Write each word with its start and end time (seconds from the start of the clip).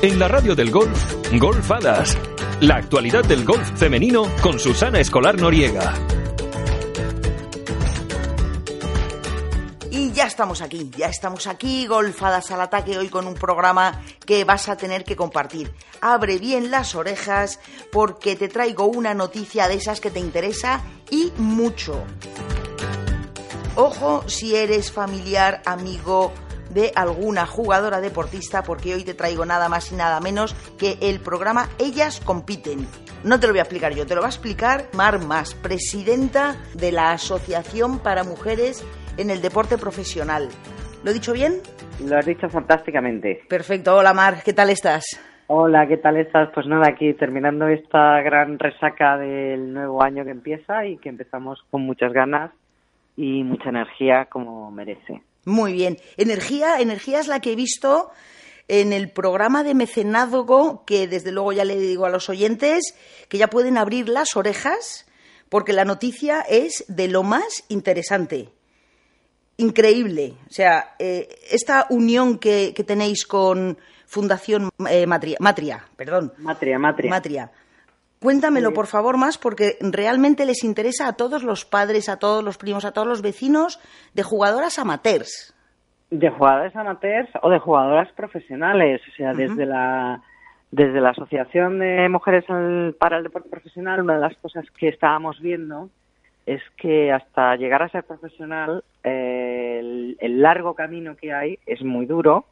En 0.00 0.16
la 0.20 0.28
radio 0.28 0.54
del 0.54 0.70
golf, 0.70 0.96
Golfadas. 1.40 2.16
La 2.60 2.76
actualidad 2.76 3.24
del 3.24 3.44
golf 3.44 3.68
femenino 3.76 4.30
con 4.40 4.60
Susana 4.60 5.00
Escolar 5.00 5.40
Noriega. 5.40 5.92
Y 9.90 10.12
ya 10.12 10.26
estamos 10.28 10.62
aquí, 10.62 10.88
ya 10.96 11.08
estamos 11.08 11.48
aquí, 11.48 11.88
golfadas 11.88 12.52
al 12.52 12.60
ataque 12.60 12.96
hoy 12.96 13.08
con 13.08 13.26
un 13.26 13.34
programa 13.34 14.00
que 14.24 14.44
vas 14.44 14.68
a 14.68 14.76
tener 14.76 15.02
que 15.02 15.16
compartir. 15.16 15.72
Abre 16.00 16.38
bien 16.38 16.70
las 16.70 16.94
orejas 16.94 17.58
porque 17.90 18.36
te 18.36 18.46
traigo 18.46 18.84
una 18.84 19.14
noticia 19.14 19.66
de 19.66 19.74
esas 19.74 20.00
que 20.00 20.12
te 20.12 20.20
interesa 20.20 20.80
y 21.10 21.32
mucho. 21.38 22.04
Ojo 23.74 24.22
si 24.28 24.54
eres 24.54 24.92
familiar, 24.92 25.60
amigo, 25.66 26.32
de 26.70 26.92
alguna 26.94 27.46
jugadora 27.46 28.00
deportista 28.00 28.62
porque 28.62 28.94
hoy 28.94 29.04
te 29.04 29.14
traigo 29.14 29.44
nada 29.44 29.68
más 29.68 29.92
y 29.92 29.96
nada 29.96 30.20
menos 30.20 30.54
que 30.78 30.98
el 31.00 31.20
programa 31.20 31.68
Ellas 31.78 32.20
compiten. 32.20 32.86
No 33.24 33.40
te 33.40 33.46
lo 33.46 33.52
voy 33.52 33.60
a 33.60 33.62
explicar 33.62 33.94
yo, 33.94 34.06
te 34.06 34.14
lo 34.14 34.20
va 34.20 34.28
a 34.28 34.30
explicar 34.30 34.84
Mar 34.94 35.24
Mas, 35.24 35.54
presidenta 35.54 36.56
de 36.74 36.92
la 36.92 37.12
Asociación 37.12 37.98
para 37.98 38.24
Mujeres 38.24 38.86
en 39.16 39.30
el 39.30 39.42
Deporte 39.42 39.76
Profesional. 39.78 40.48
¿Lo 41.02 41.10
he 41.10 41.14
dicho 41.14 41.32
bien? 41.32 41.54
Lo 42.04 42.16
has 42.16 42.26
dicho 42.26 42.48
fantásticamente. 42.48 43.42
Perfecto, 43.48 43.96
hola 43.96 44.14
Mar, 44.14 44.42
¿qué 44.44 44.52
tal 44.52 44.70
estás? 44.70 45.04
Hola, 45.50 45.86
¿qué 45.86 45.96
tal 45.96 46.18
estás? 46.18 46.50
Pues 46.52 46.66
nada, 46.66 46.88
aquí 46.88 47.14
terminando 47.14 47.68
esta 47.68 48.20
gran 48.20 48.58
resaca 48.58 49.16
del 49.16 49.72
nuevo 49.72 50.02
año 50.02 50.22
que 50.22 50.30
empieza 50.30 50.84
y 50.84 50.98
que 50.98 51.08
empezamos 51.08 51.64
con 51.70 51.82
muchas 51.82 52.12
ganas 52.12 52.52
y 53.16 53.42
mucha 53.44 53.70
energía 53.70 54.26
como 54.26 54.70
merece. 54.70 55.22
Muy 55.44 55.72
bien. 55.72 55.98
Energía, 56.16 56.80
energía 56.80 57.20
es 57.20 57.26
la 57.26 57.40
que 57.40 57.52
he 57.52 57.56
visto 57.56 58.10
en 58.68 58.92
el 58.92 59.10
programa 59.10 59.64
de 59.64 59.74
mecenazgo, 59.74 60.84
que 60.84 61.08
desde 61.08 61.32
luego 61.32 61.52
ya 61.52 61.64
le 61.64 61.78
digo 61.78 62.04
a 62.04 62.10
los 62.10 62.28
oyentes 62.28 62.94
que 63.28 63.38
ya 63.38 63.48
pueden 63.48 63.78
abrir 63.78 64.08
las 64.08 64.36
orejas, 64.36 65.06
porque 65.48 65.72
la 65.72 65.86
noticia 65.86 66.42
es 66.42 66.84
de 66.88 67.08
lo 67.08 67.22
más 67.22 67.64
interesante. 67.68 68.50
Increíble. 69.56 70.34
O 70.48 70.52
sea, 70.52 70.94
eh, 70.98 71.28
esta 71.50 71.86
unión 71.90 72.38
que, 72.38 72.72
tenéis 72.86 73.26
con 73.26 73.78
Fundación 74.06 74.70
eh, 74.88 75.06
Matria, 75.06 75.36
Matria, 75.40 75.84
perdón. 75.96 76.32
Matria, 76.38 76.78
Matria. 76.78 77.10
Matria. 77.10 77.52
Cuéntamelo, 78.20 78.72
por 78.72 78.88
favor, 78.88 79.16
más, 79.16 79.38
porque 79.38 79.76
realmente 79.80 80.44
les 80.44 80.64
interesa 80.64 81.06
a 81.06 81.12
todos 81.12 81.44
los 81.44 81.64
padres, 81.64 82.08
a 82.08 82.18
todos 82.18 82.42
los 82.42 82.58
primos, 82.58 82.84
a 82.84 82.92
todos 82.92 83.06
los 83.06 83.22
vecinos 83.22 83.80
de 84.14 84.24
jugadoras 84.24 84.78
amateurs. 84.80 85.54
De 86.10 86.28
jugadoras 86.30 86.74
amateurs 86.74 87.30
o 87.42 87.50
de 87.50 87.60
jugadoras 87.60 88.10
profesionales, 88.12 89.00
o 89.08 89.16
sea, 89.16 89.34
desde 89.34 89.66
la 89.66 90.22
desde 90.70 91.00
la 91.00 91.10
Asociación 91.10 91.78
de 91.78 92.08
Mujeres 92.10 92.44
para 92.98 93.16
el 93.16 93.22
Deporte 93.22 93.48
Profesional, 93.48 94.02
una 94.02 94.14
de 94.14 94.20
las 94.20 94.36
cosas 94.36 94.66
que 94.78 94.88
estábamos 94.88 95.40
viendo 95.40 95.88
es 96.44 96.60
que 96.76 97.10
hasta 97.10 97.56
llegar 97.56 97.82
a 97.82 97.88
ser 97.88 98.04
profesional, 98.04 98.84
eh, 99.02 100.14
el 100.18 100.42
largo 100.42 100.74
camino 100.74 101.16
que 101.16 101.32
hay 101.32 101.58
es 101.66 101.82
muy 101.82 102.04
duro 102.04 102.46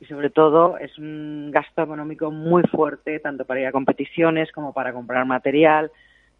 y 0.00 0.06
sobre 0.06 0.30
todo 0.30 0.78
es 0.78 0.98
un 0.98 1.50
gasto 1.50 1.82
económico 1.82 2.30
muy 2.30 2.62
fuerte 2.64 3.20
tanto 3.20 3.44
para 3.44 3.60
ir 3.60 3.66
a 3.66 3.72
competiciones 3.72 4.50
como 4.52 4.72
para 4.72 4.92
comprar 4.92 5.26
material 5.26 5.90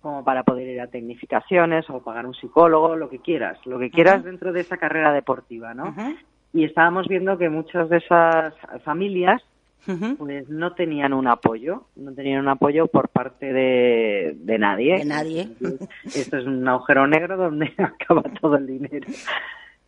como 0.01 0.25
para 0.25 0.43
poder 0.43 0.67
ir 0.69 0.81
a 0.81 0.87
tecnificaciones 0.87 1.89
o 1.91 2.03
pagar 2.03 2.27
un 2.27 2.35
psicólogo, 2.35 2.97
lo 2.97 3.11
que 3.11 3.19
quieras, 3.19 3.59
lo 3.67 3.79
que 3.79 3.91
quieras 3.91 4.25
dentro 4.25 4.53
de 4.53 4.61
esa 4.61 4.79
carrera 4.79 5.13
deportiva, 5.13 5.75
¿no? 5.75 5.95
Y 6.53 6.65
estábamos 6.65 7.07
viendo 7.07 7.39
que 7.39 7.49
muchas 7.49 7.89
de 7.91 7.99
esas 7.99 8.55
familias 8.83 9.43
pues 10.19 10.49
no 10.49 10.73
tenían 10.75 11.13
un 11.13 11.27
apoyo, 11.27 11.85
no 11.97 12.13
tenían 12.13 12.41
un 12.41 12.49
apoyo 12.49 12.87
por 12.87 13.09
parte 13.09 13.53
de, 13.53 14.37
de 14.39 14.59
nadie. 14.59 14.99
De 14.99 15.05
nadie. 15.05 15.49
Esto 16.05 16.39
es 16.39 16.47
un 16.47 16.67
agujero 16.69 17.07
negro 17.07 17.37
donde 17.37 17.73
acaba 17.79 18.23
todo 18.41 18.57
el 18.57 18.67
dinero. 18.67 19.07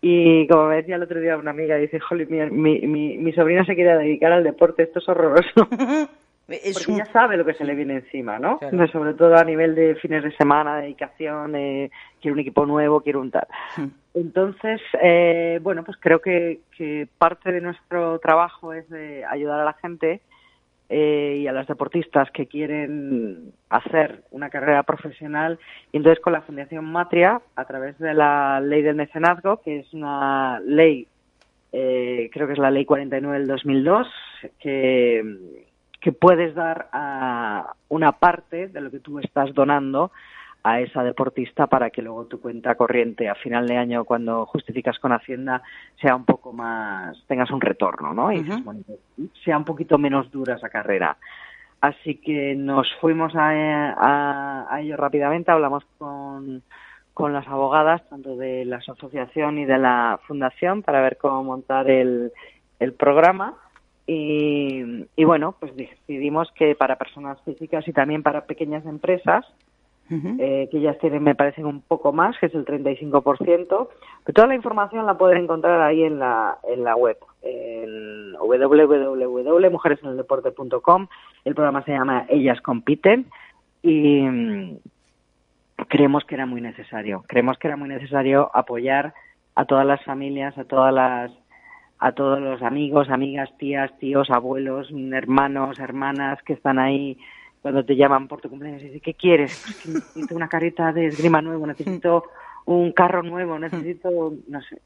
Y 0.04 0.48
como 0.48 0.66
me 0.66 0.76
decía 0.76 0.96
el 0.96 1.04
otro 1.04 1.20
día 1.20 1.36
una 1.36 1.52
amiga, 1.52 1.76
dice, 1.76 2.00
Jolly, 2.00 2.26
mi, 2.26 2.40
mi, 2.50 3.16
mi, 3.18 3.32
sobrina 3.32 3.64
se 3.64 3.76
quiere 3.76 3.96
dedicar 3.96 4.32
al 4.32 4.42
deporte, 4.42 4.82
esto 4.82 4.98
es 4.98 5.08
horroroso. 5.08 5.68
Porque 6.48 6.96
ya 6.96 7.06
sabe 7.12 7.36
lo 7.36 7.44
que 7.44 7.54
se 7.54 7.64
le 7.64 7.76
viene 7.76 7.94
encima, 7.94 8.40
¿no? 8.40 8.58
Sobre 8.90 9.14
todo 9.14 9.36
a 9.36 9.44
nivel 9.44 9.76
de 9.76 9.94
fines 9.94 10.24
de 10.24 10.36
semana, 10.36 10.78
dedicación, 10.78 11.54
eh, 11.54 11.90
quiero 12.20 12.34
un 12.34 12.40
equipo 12.40 12.66
nuevo, 12.66 13.00
quiero 13.00 13.20
un 13.20 13.30
tal. 13.30 13.46
Entonces, 14.12 14.80
eh, 15.00 15.60
bueno, 15.62 15.84
pues 15.84 15.96
creo 16.00 16.20
que, 16.20 16.58
que 16.76 17.06
parte 17.16 17.52
de 17.52 17.60
nuestro 17.60 18.18
trabajo 18.18 18.72
es 18.72 18.90
de 18.90 19.24
ayudar 19.24 19.60
a 19.60 19.64
la 19.64 19.74
gente 19.74 20.20
eh, 20.94 21.38
y 21.40 21.46
a 21.46 21.52
los 21.52 21.66
deportistas 21.66 22.30
que 22.32 22.46
quieren 22.46 23.54
hacer 23.70 24.24
una 24.30 24.50
carrera 24.50 24.82
profesional. 24.82 25.58
Y 25.90 25.96
entonces 25.96 26.22
con 26.22 26.34
la 26.34 26.42
Fundación 26.42 26.84
Matria, 26.84 27.40
a 27.56 27.64
través 27.64 27.98
de 27.98 28.12
la 28.12 28.60
ley 28.60 28.82
del 28.82 28.96
mecenazgo, 28.96 29.62
que 29.62 29.78
es 29.78 29.94
una 29.94 30.60
ley, 30.60 31.06
eh, 31.72 32.28
creo 32.30 32.46
que 32.46 32.52
es 32.52 32.58
la 32.58 32.70
ley 32.70 32.84
49 32.84 33.38
del 33.38 33.48
2002, 33.48 34.06
que, 34.60 35.24
que 35.98 36.12
puedes 36.12 36.54
dar 36.54 36.90
a 36.92 37.72
una 37.88 38.12
parte 38.12 38.68
de 38.68 38.80
lo 38.82 38.90
que 38.90 39.00
tú 39.00 39.18
estás 39.18 39.54
donando 39.54 40.12
a 40.64 40.80
esa 40.80 41.02
deportista 41.02 41.66
para 41.66 41.90
que 41.90 42.02
luego 42.02 42.26
tu 42.26 42.40
cuenta 42.40 42.74
corriente 42.76 43.28
a 43.28 43.34
final 43.34 43.66
de 43.66 43.76
año 43.76 44.04
cuando 44.04 44.46
justificas 44.46 44.98
con 44.98 45.12
Hacienda 45.12 45.62
sea 46.00 46.14
un 46.14 46.24
poco 46.24 46.52
más 46.52 47.16
tengas 47.26 47.50
un 47.50 47.60
retorno 47.60 48.14
no 48.14 48.32
y 48.32 48.44
sea 49.44 49.58
un 49.58 49.64
poquito 49.64 49.98
menos 49.98 50.30
dura 50.30 50.54
esa 50.54 50.68
carrera 50.68 51.16
así 51.82 52.14
que 52.14 52.54
nos 52.54 52.88
fuimos 53.00 53.34
a, 53.36 54.70
a, 54.70 54.80
ello 54.80 54.96
rápidamente. 54.96 55.50
Hablamos 55.50 55.84
con 55.98 56.62
con 57.12 57.34
las 57.34 57.46
abogadas 57.46 58.08
tanto 58.08 58.36
de 58.36 58.64
la 58.64 58.76
asociación 58.76 59.58
y 59.58 59.66
de 59.66 59.76
la 59.76 60.18
fundación 60.26 60.80
para 60.80 61.02
ver 61.02 61.18
cómo 61.18 61.44
montar 61.44 61.90
el, 61.90 62.32
el 62.80 62.94
programa. 62.94 63.54
Y, 64.06 65.06
y 65.14 65.24
bueno 65.24 65.54
pues 65.60 65.76
decidimos 65.76 66.50
que 66.52 66.74
para 66.74 66.96
personas 66.96 67.38
físicas 67.42 67.86
y 67.86 67.92
también 67.92 68.22
para 68.22 68.46
pequeñas 68.46 68.86
empresas 68.86 69.44
eh, 70.10 70.68
que 70.70 70.78
ellas 70.78 70.98
tienen, 70.98 71.22
me 71.22 71.34
parecen 71.34 71.64
un 71.64 71.80
poco 71.80 72.12
más, 72.12 72.36
que 72.38 72.44
es 72.46 72.54
el 72.54 72.66
35%. 72.66 73.88
Pero 74.24 74.34
toda 74.34 74.46
la 74.46 74.54
información 74.54 75.06
la 75.06 75.16
pueden 75.16 75.44
encontrar 75.44 75.80
ahí 75.80 76.02
en 76.02 76.18
la, 76.18 76.58
en 76.68 76.84
la 76.84 76.94
web, 76.96 77.16
en 77.42 78.34
www.mujereseneldeporte.com. 78.34 81.06
El 81.44 81.54
programa 81.54 81.82
se 81.84 81.92
llama 81.92 82.26
Ellas 82.28 82.60
Compiten 82.60 83.24
y 83.82 84.20
mm, 84.22 84.76
creemos 85.88 86.24
que 86.24 86.34
era 86.34 86.46
muy 86.46 86.60
necesario. 86.60 87.24
Creemos 87.26 87.58
que 87.58 87.68
era 87.68 87.76
muy 87.76 87.88
necesario 87.88 88.50
apoyar 88.54 89.14
a 89.54 89.64
todas 89.64 89.86
las 89.86 90.02
familias, 90.04 90.58
a 90.58 90.64
todas 90.64 90.92
las 90.92 91.30
a 91.98 92.12
todos 92.12 92.40
los 92.40 92.60
amigos, 92.62 93.10
amigas, 93.10 93.48
tías, 93.58 93.96
tíos, 94.00 94.28
abuelos, 94.28 94.90
hermanos, 95.12 95.78
hermanas 95.78 96.42
que 96.42 96.54
están 96.54 96.80
ahí 96.80 97.16
cuando 97.62 97.84
te 97.84 97.96
llaman 97.96 98.28
por 98.28 98.40
tu 98.40 98.50
cumpleaños 98.50 98.82
y 98.82 98.86
dicen, 98.86 99.00
¿qué 99.00 99.14
quieres? 99.14 99.62
Pues 99.64 99.94
necesito 99.94 100.34
una 100.34 100.48
carita 100.48 100.92
de 100.92 101.06
esgrima 101.06 101.40
nuevo, 101.40 101.66
necesito 101.66 102.24
un 102.66 102.92
carro 102.92 103.22
nuevo, 103.22 103.58
necesito, 103.58 104.34
no 104.48 104.62
sé, 104.62 104.80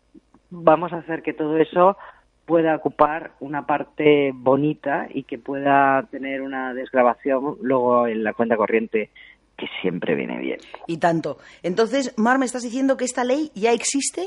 vamos 0.51 0.93
a 0.93 0.99
hacer 0.99 1.23
que 1.23 1.33
todo 1.33 1.57
eso 1.57 1.97
pueda 2.45 2.77
ocupar 2.77 3.33
una 3.41 3.67
parte 3.67 4.31
bonita 4.33 5.09
y 5.11 5.25
que 5.25 5.39
pueda 5.39 6.07
tener 6.11 6.43
una 6.43 6.75
desgrabación 6.75 7.57
luego 7.61 8.07
en 8.07 8.23
la 8.23 8.35
cuenta 8.35 8.57
corriente 8.57 9.11
que 9.57 9.67
siempre 9.81 10.15
viene 10.15 10.39
bien. 10.39 10.61
Y 10.87 10.99
tanto. 10.99 11.39
Entonces, 11.63 12.15
Mar, 12.19 12.39
me 12.39 12.45
estás 12.45 12.63
diciendo 12.63 12.97
que 12.97 13.05
esta 13.05 13.25
ley 13.25 13.51
ya 13.55 13.73
existe 13.73 14.27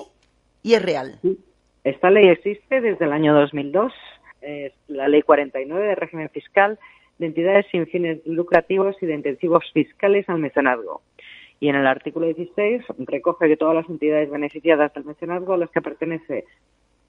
y 0.64 0.74
es 0.74 0.82
real. 0.82 1.20
Sí. 1.22 1.40
Esta 1.84 2.10
ley 2.10 2.28
existe 2.28 2.82
desde 2.82 3.06
el 3.06 3.14
año 3.14 3.34
2002, 3.34 3.94
es 4.42 4.74
la 4.88 5.08
ley 5.08 5.22
49 5.22 5.88
de 5.88 5.96
régimen 5.96 6.30
fiscal 6.30 6.78
de 7.20 7.28
entidades 7.28 7.66
sin 7.72 7.86
fines 7.88 8.26
lucrativos 8.26 8.96
y 9.02 9.06
de 9.06 9.14
intensivos 9.14 9.64
fiscales 9.74 10.28
al 10.30 10.40
mecenazgo. 10.40 11.02
Y 11.60 11.68
en 11.68 11.76
el 11.76 11.86
artículo 11.86 12.26
16 12.26 12.84
recoge 13.00 13.48
que 13.48 13.58
todas 13.58 13.76
las 13.76 13.90
entidades 13.90 14.32
beneficiadas 14.32 14.94
del 14.94 15.04
mecenazgo 15.04 15.54
a 15.54 15.58
las 15.58 15.70
que 15.70 15.82
pertenece, 15.82 16.46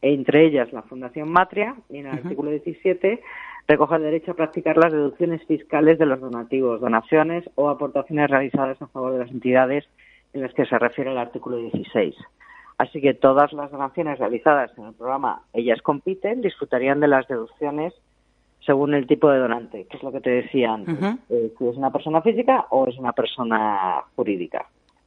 entre 0.03 0.45
ellas 0.45 0.73
la 0.73 0.83
Fundación 0.83 1.31
Matria, 1.31 1.77
y 1.89 1.99
en 1.99 2.07
el 2.07 2.13
artículo 2.13 2.51
17 2.51 3.21
recoge 3.69 3.97
el 3.97 4.03
derecho 4.03 4.33
a 4.33 4.35
practicar 4.35 4.77
las 4.77 4.93
deducciones 4.93 5.45
fiscales 5.47 5.99
de 5.99 6.07
los 6.07 6.21
donativos, 6.21 6.81
donaciones 6.81 7.49
o 7.55 7.69
aportaciones 7.69 8.29
realizadas 8.29 8.83
a 8.83 8.89
favor 8.89 9.13
de 9.13 9.21
las 9.21 9.31
entidades 9.31 9.89
en 10.33 10.43
las 10.43 10.53
que 10.55 10.67
se 10.67 10.79
refiere 10.79 11.13
el 11.13 11.19
artículo 11.19 11.57
16. 11.57 12.17
Así 12.79 13.01
que 13.01 13.15
todas 13.15 13.53
las 13.53 13.71
donaciones 13.71 14.19
realizadas 14.19 14.77
en 14.79 14.87
el 14.87 14.95
programa 14.95 15.43
Ellas 15.53 15.83
Compiten 15.83 16.41
disfrutarían 16.41 16.99
de 16.99 17.09
las 17.09 17.29
deducciones 17.29 17.93
según 18.65 18.95
el 18.95 19.07
tipo 19.07 19.31
de 19.31 19.39
donante, 19.39 19.87
que 19.87 19.97
es 19.97 20.03
lo 20.03 20.13
que 20.13 20.21
te 20.21 20.31
decía 20.31 20.75
antes, 20.75 20.97
eh, 21.29 21.53
si 21.59 21.67
es 21.67 21.77
una 21.77 21.91
persona 21.91 22.21
física 22.23 22.67
o 22.71 22.87
es 22.87 22.99
una 22.99 23.13
persona 23.13 24.03
jurídica. 24.15 24.67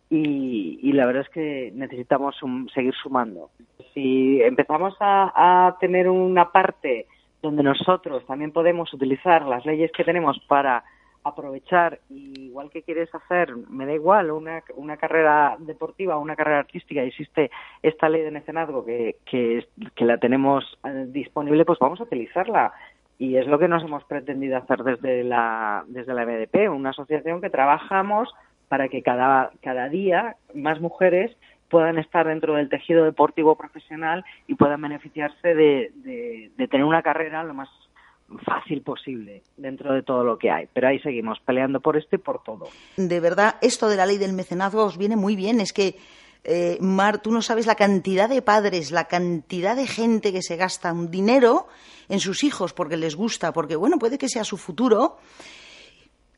Y, 0.09 0.91
la 0.94 1.07
verdad 1.07 1.23
es 1.23 1.29
que 1.29 1.71
necesitamos 1.73 2.35
seguir 2.73 2.94
sumando. 2.94 3.50
Si 3.94 4.39
empezamos 4.44 4.95
a, 5.00 5.75
tener 5.79 6.07
una 6.07 6.51
parte 6.51 7.07
donde 7.41 7.63
nosotros 7.63 8.23
también 8.27 8.51
podemos 8.51 8.94
utilizar 8.94 9.44
las 9.45 9.65
leyes 9.65 9.91
que 9.91 10.03
tenemos 10.03 10.39
para 10.47 10.83
aprovechar, 11.23 11.99
igual 12.09 12.69
que 12.69 12.83
quieres 12.83 13.09
hacer, 13.15 13.56
me 13.69 13.85
da 13.85 13.94
igual, 13.94 14.29
una, 14.29 14.61
una 14.75 14.97
carrera 14.97 15.56
deportiva, 15.57 16.17
una 16.17 16.35
carrera 16.35 16.59
artística, 16.59 17.01
existe 17.01 17.49
esta 17.81 18.07
ley 18.09 18.21
de 18.21 18.31
mecenazgo 18.31 18.85
que, 18.85 19.17
que, 19.25 19.65
que 19.95 20.06
la 20.06 20.17
tenemos 20.17 20.65
eh, 20.83 21.06
disponible, 21.07 21.65
pues 21.65 21.79
vamos 21.79 21.99
a 22.01 22.03
utilizarla. 22.03 22.73
Y 23.23 23.37
es 23.37 23.47
lo 23.47 23.57
que 23.57 23.69
nos 23.69 23.81
hemos 23.81 24.03
pretendido 24.03 24.57
hacer 24.57 24.83
desde 24.83 25.23
la, 25.23 25.85
desde 25.87 26.13
la 26.13 26.25
BDP, 26.25 26.69
una 26.69 26.89
asociación 26.89 27.39
que 27.39 27.49
trabajamos 27.49 28.27
para 28.67 28.89
que 28.89 29.01
cada, 29.01 29.51
cada 29.61 29.87
día 29.87 30.35
más 30.53 30.81
mujeres 30.81 31.31
puedan 31.69 31.97
estar 31.99 32.27
dentro 32.27 32.55
del 32.55 32.67
tejido 32.67 33.05
deportivo 33.05 33.55
profesional 33.55 34.25
y 34.45 34.55
puedan 34.55 34.81
beneficiarse 34.81 35.55
de, 35.55 35.93
de, 36.57 36.67
tener 36.67 36.83
una 36.83 37.01
carrera 37.01 37.45
lo 37.45 37.53
más 37.53 37.69
fácil 38.45 38.81
posible 38.81 39.43
dentro 39.55 39.93
de 39.93 40.03
todo 40.03 40.25
lo 40.25 40.37
que 40.37 40.51
hay. 40.51 40.67
Pero 40.73 40.89
ahí 40.89 40.99
seguimos 40.99 41.39
peleando 41.45 41.79
por 41.79 41.95
esto 41.95 42.17
y 42.17 42.19
por 42.19 42.43
todo. 42.43 42.67
De 42.97 43.21
verdad, 43.21 43.55
esto 43.61 43.87
de 43.87 43.95
la 43.95 44.05
ley 44.05 44.17
del 44.17 44.33
mecenazgo 44.33 44.83
os 44.83 44.97
viene 44.97 45.15
muy 45.15 45.37
bien. 45.37 45.61
Es 45.61 45.71
que, 45.71 45.95
eh, 46.44 46.78
Mar, 46.81 47.22
tú 47.22 47.31
no 47.31 47.42
sabes 47.42 47.66
la 47.66 47.75
cantidad 47.75 48.28
de 48.30 48.42
padres, 48.42 48.92
la 48.92 49.06
cantidad 49.06 49.75
de 49.75 49.88
gente 49.88 50.34
que 50.34 50.42
se 50.42 50.57
gasta 50.57 50.92
un 50.92 51.10
dinero 51.10 51.68
en 52.10 52.19
sus 52.19 52.44
hijos 52.44 52.74
porque 52.74 52.98
les 52.98 53.16
gusta, 53.16 53.54
porque, 53.54 53.75
bueno, 53.75 53.98
puede 53.98 54.18
que 54.18 54.30
sea 54.30 54.44
su 54.44 54.57
futuro 54.57 55.18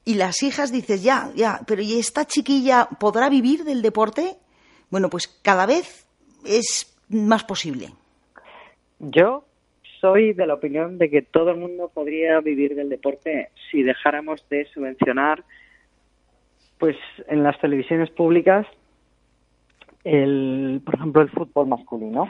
y 0.06 0.13
las 0.13 0.44
hijas 0.44 0.72
dices, 0.72 1.02
ya, 1.04 1.31
ya, 1.36 1.62
pero 1.66 1.81
¿y 1.81 1.98
esta 1.98 2.25
chiquilla 2.25 2.88
podrá 3.00 3.28
vivir 3.28 3.63
del 3.63 3.81
deporte? 3.81 4.36
Bueno, 4.92 5.10
pues 5.10 5.28
cada 5.28 5.66
vez 5.66 6.07
es 6.46 6.96
más 7.10 7.44
posible. 7.44 7.90
Yo 9.00 9.46
soy 10.00 10.34
de 10.34 10.46
la 10.46 10.54
opinión 10.54 11.00
de 11.00 11.10
que 11.10 11.24
todo 11.24 11.50
el 11.50 11.57
mundo 11.57 11.90
podría 11.92 12.40
vivir 12.40 12.75
del 12.75 12.90
deporte 12.90 13.50
si 13.72 13.81
dejáramos 13.81 14.48
de 14.50 14.66
subvencionar, 14.66 15.44
pues 16.78 16.96
en 17.28 17.42
las 17.42 17.60
televisiones 17.60 18.12
públicas, 18.12 18.68
el, 20.06 20.81
por 20.86 20.96
ejemplo, 20.96 21.22
el 21.22 21.30
fútbol 21.30 21.68
masculino. 21.68 22.30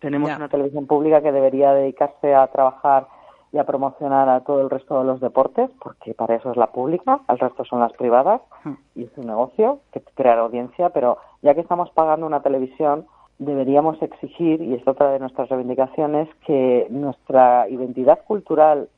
Tenemos 0.00 0.36
una 0.36 0.48
televisión 0.48 0.86
pública 0.86 1.22
que 1.22 1.32
debería 1.32 1.72
dedicarse 1.72 2.34
a 2.34 2.46
trabajar 2.48 3.06
y 3.52 3.58
a 3.58 3.64
promocionar 3.64 4.28
a 4.28 4.40
todo 4.40 4.60
el 4.60 4.68
resto 4.68 4.98
de 4.98 5.06
los 5.06 5.20
deportes, 5.20 5.70
porque 5.80 6.12
para 6.12 6.34
eso 6.34 6.50
es 6.50 6.56
la 6.56 6.66
pública, 6.66 7.20
el 7.28 7.38
resto 7.38 7.64
son 7.64 7.80
las 7.80 7.92
privadas 7.92 8.42
hmm. 8.64 8.72
y 8.96 9.04
es 9.04 9.10
un 9.16 9.28
negocio 9.28 9.80
que 9.92 10.02
crear 10.14 10.38
audiencia, 10.38 10.90
pero 10.90 11.18
ya 11.42 11.54
que 11.54 11.60
estamos 11.60 11.88
pagando 11.90 12.26
una 12.26 12.42
televisión, 12.42 13.06
deberíamos 13.38 14.02
exigir, 14.02 14.60
y 14.60 14.74
es 14.74 14.86
otra 14.86 15.12
de 15.12 15.20
nuestras 15.20 15.48
reivindicaciones, 15.48 16.28
que 16.46 16.86
nuestra 16.90 17.68
identidad 17.68 18.18
cultural, 18.26 18.88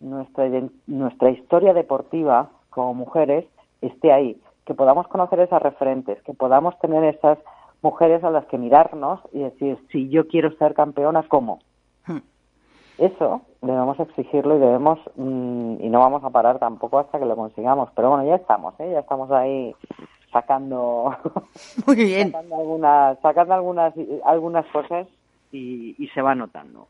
nuestra, 0.00 0.50
nuestra 0.86 1.30
historia 1.30 1.72
deportiva 1.72 2.50
como 2.70 2.94
mujeres 2.94 3.46
esté 3.80 4.12
ahí, 4.12 4.38
que 4.66 4.74
podamos 4.74 5.06
conocer 5.08 5.40
esas 5.40 5.62
referentes, 5.62 6.22
que 6.22 6.34
podamos 6.34 6.78
tener 6.78 7.04
esas 7.04 7.38
mujeres 7.82 8.22
a 8.22 8.30
las 8.30 8.46
que 8.46 8.58
mirarnos 8.58 9.20
y 9.32 9.40
decir, 9.40 9.78
si 9.90 10.08
yo 10.08 10.28
quiero 10.28 10.52
ser 10.56 10.74
campeona, 10.74 11.24
¿cómo? 11.28 11.58
Hmm. 12.06 12.20
Eso 12.98 13.42
debemos 13.60 13.98
exigirlo 13.98 14.56
y 14.56 14.60
debemos 14.60 14.98
mm, 15.16 15.76
y 15.80 15.88
no 15.88 15.98
vamos 15.98 16.22
a 16.24 16.30
parar 16.30 16.58
tampoco 16.58 16.98
hasta 16.98 17.18
que 17.18 17.26
lo 17.26 17.36
consigamos. 17.36 17.90
Pero 17.94 18.10
bueno, 18.10 18.24
ya 18.24 18.36
estamos, 18.36 18.74
¿eh? 18.78 18.90
ya 18.92 19.00
estamos 19.00 19.30
ahí 19.30 19.74
sacando, 20.32 21.16
Muy 21.86 21.96
bien. 21.96 22.30
sacando 22.30 22.56
algunas, 22.56 23.18
sacando 23.20 23.54
algunas, 23.54 23.94
algunas 24.24 24.66
cosas 24.66 25.06
y, 25.50 25.96
y 25.98 26.08
se 26.08 26.22
va 26.22 26.34
notando. 26.34 26.86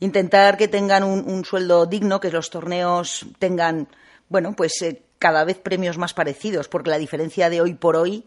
Intentar 0.00 0.56
que 0.56 0.68
tengan 0.68 1.04
un, 1.04 1.30
un, 1.30 1.44
sueldo 1.44 1.86
digno, 1.86 2.20
que 2.20 2.30
los 2.30 2.50
torneos 2.50 3.26
tengan, 3.38 3.86
bueno, 4.28 4.54
pues 4.56 4.80
eh, 4.82 5.02
cada 5.18 5.44
vez 5.44 5.58
premios 5.58 5.98
más 5.98 6.14
parecidos, 6.14 6.68
porque 6.68 6.90
la 6.90 6.98
diferencia 6.98 7.50
de 7.50 7.60
hoy 7.60 7.74
por 7.74 7.96
hoy 7.96 8.24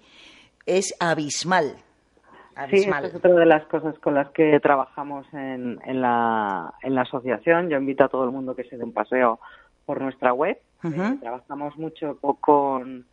es 0.65 0.95
abismal. 0.99 1.75
Sí, 2.69 2.87
es 2.87 3.15
otra 3.15 3.33
de 3.33 3.45
las 3.47 3.65
cosas 3.65 3.97
con 3.99 4.13
las 4.13 4.29
que 4.29 4.59
trabajamos 4.59 5.25
en, 5.33 5.79
en, 5.85 6.01
la, 6.01 6.71
en 6.83 6.93
la 6.93 7.01
asociación. 7.01 7.69
Yo 7.69 7.77
invito 7.77 8.03
a 8.03 8.09
todo 8.09 8.25
el 8.25 8.31
mundo 8.31 8.55
que 8.55 8.63
se 8.65 8.77
dé 8.77 8.83
un 8.83 8.93
paseo 8.93 9.39
por 9.85 9.99
nuestra 10.01 10.33
web. 10.33 10.57
Eh, 10.83 11.17
trabajamos 11.19 11.77
mucho 11.77 12.17
con, 12.19 13.05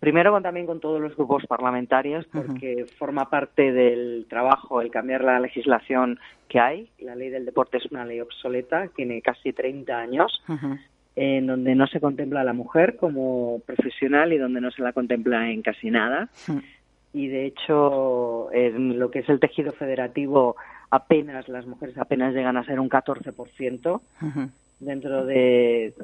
primero 0.00 0.40
también 0.40 0.66
con 0.66 0.80
todos 0.80 1.00
los 1.00 1.16
grupos 1.16 1.46
parlamentarios, 1.46 2.26
porque 2.26 2.86
forma 2.98 3.28
parte 3.30 3.72
del 3.72 4.26
trabajo 4.28 4.80
el 4.80 4.90
cambiar 4.90 5.24
la 5.24 5.40
legislación 5.40 6.18
que 6.48 6.60
hay. 6.60 6.88
La 6.98 7.14
ley 7.14 7.30
del 7.30 7.44
deporte 7.44 7.78
es 7.78 7.86
una 7.86 8.04
ley 8.04 8.20
obsoleta, 8.20 8.88
tiene 8.94 9.22
casi 9.22 9.52
30 9.52 9.98
años. 9.98 10.42
en 11.18 11.46
donde 11.46 11.74
no 11.74 11.86
se 11.86 11.98
contempla 11.98 12.42
a 12.42 12.44
la 12.44 12.52
mujer 12.52 12.96
como 12.96 13.60
profesional 13.64 14.34
y 14.34 14.38
donde 14.38 14.60
no 14.60 14.70
se 14.70 14.82
la 14.82 14.92
contempla 14.92 15.50
en 15.50 15.62
casi 15.62 15.90
nada. 15.90 16.28
Y 17.14 17.28
de 17.28 17.46
hecho 17.46 18.52
en 18.52 18.98
lo 18.98 19.10
que 19.10 19.20
es 19.20 19.28
el 19.30 19.40
tejido 19.40 19.72
federativo 19.72 20.56
apenas 20.90 21.48
las 21.48 21.66
mujeres 21.66 21.96
apenas 21.96 22.34
llegan 22.34 22.58
a 22.58 22.64
ser 22.64 22.78
un 22.78 22.90
14% 22.90 24.00
dentro 24.78 25.24
de 25.24 25.94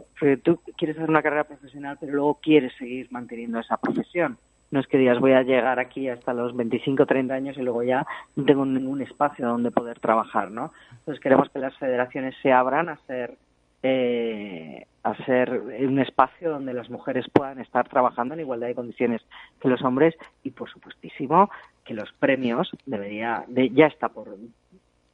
tú 0.43 0.61
quieres 0.77 0.97
hacer 0.97 1.11
una 1.11 1.23
carrera 1.23 1.45
profesional 1.45 1.99
pero 2.01 2.13
luego 2.13 2.39
quieres 2.43 2.73
seguir 2.79 3.09
manteniendo 3.11 3.61
esa 3.61 3.77
profesión. 3.77 4.39
No 4.71 4.81
es 4.81 4.87
que 4.87 4.97
digas 4.97 5.21
voy 5.21 5.33
a 5.33 5.43
llegar 5.43 5.79
aquí 5.79 6.09
hasta 6.09 6.33
los 6.33 6.57
25 6.57 7.05
30 7.05 7.35
años 7.35 7.57
y 7.59 7.63
luego 7.63 7.83
ya 7.83 8.07
no 8.37 8.45
tengo 8.45 8.65
ningún 8.65 9.03
espacio 9.03 9.47
donde 9.47 9.71
poder 9.71 10.01
trabajar 10.01 10.51
no 10.51 10.73
entonces 10.91 11.23
queremos 11.23 11.51
que 11.51 11.59
las 11.59 11.77
federaciones 11.77 12.35
se 12.43 12.53
abran 12.53 12.89
a 12.89 12.97
ser 13.07 13.37
eh, 13.83 14.87
a 15.03 15.17
ser 15.25 15.51
un 15.51 15.99
espacio 15.99 16.51
donde 16.51 16.73
las 16.73 16.89
mujeres 16.89 17.27
puedan 17.33 17.59
estar 17.59 17.89
trabajando 17.89 18.35
en 18.35 18.41
igualdad 18.41 18.69
de 18.69 18.75
condiciones 18.75 19.21
que 19.61 19.69
los 19.69 19.83
hombres 19.83 20.15
y 20.45 20.51
por 20.51 20.71
supuestísimo 20.71 21.51
que 21.85 21.95
los 21.95 22.13
premios 22.13 22.71
debería 22.87 23.45
de, 23.49 23.71
ya 23.71 23.87
está 23.87 24.09
por 24.09 24.37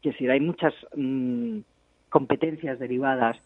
que 0.03 0.13
si 0.13 0.29
hay 0.29 0.41
muchas 0.41 0.75
mm, 0.95 1.61
competencias 2.09 2.79
derivadas 2.79 3.37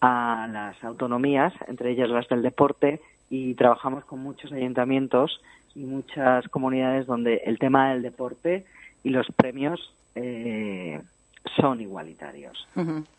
a 0.00 0.48
las 0.50 0.82
autonomías 0.84 1.52
entre 1.68 1.92
ellas 1.92 2.08
las 2.08 2.28
del 2.28 2.42
deporte 2.42 3.00
y 3.30 3.54
trabajamos 3.54 4.04
con 4.04 4.20
muchos 4.20 4.52
ayuntamientos 4.52 5.40
y 5.74 5.80
muchas 5.80 6.46
comunidades 6.48 7.06
donde 7.06 7.42
el 7.46 7.58
tema 7.58 7.90
del 7.92 8.02
deporte 8.02 8.66
y 9.04 9.10
los 9.10 9.26
premios 9.36 9.94
eh, 10.14 11.00
son 11.56 11.80
igualitarios. 11.80 12.68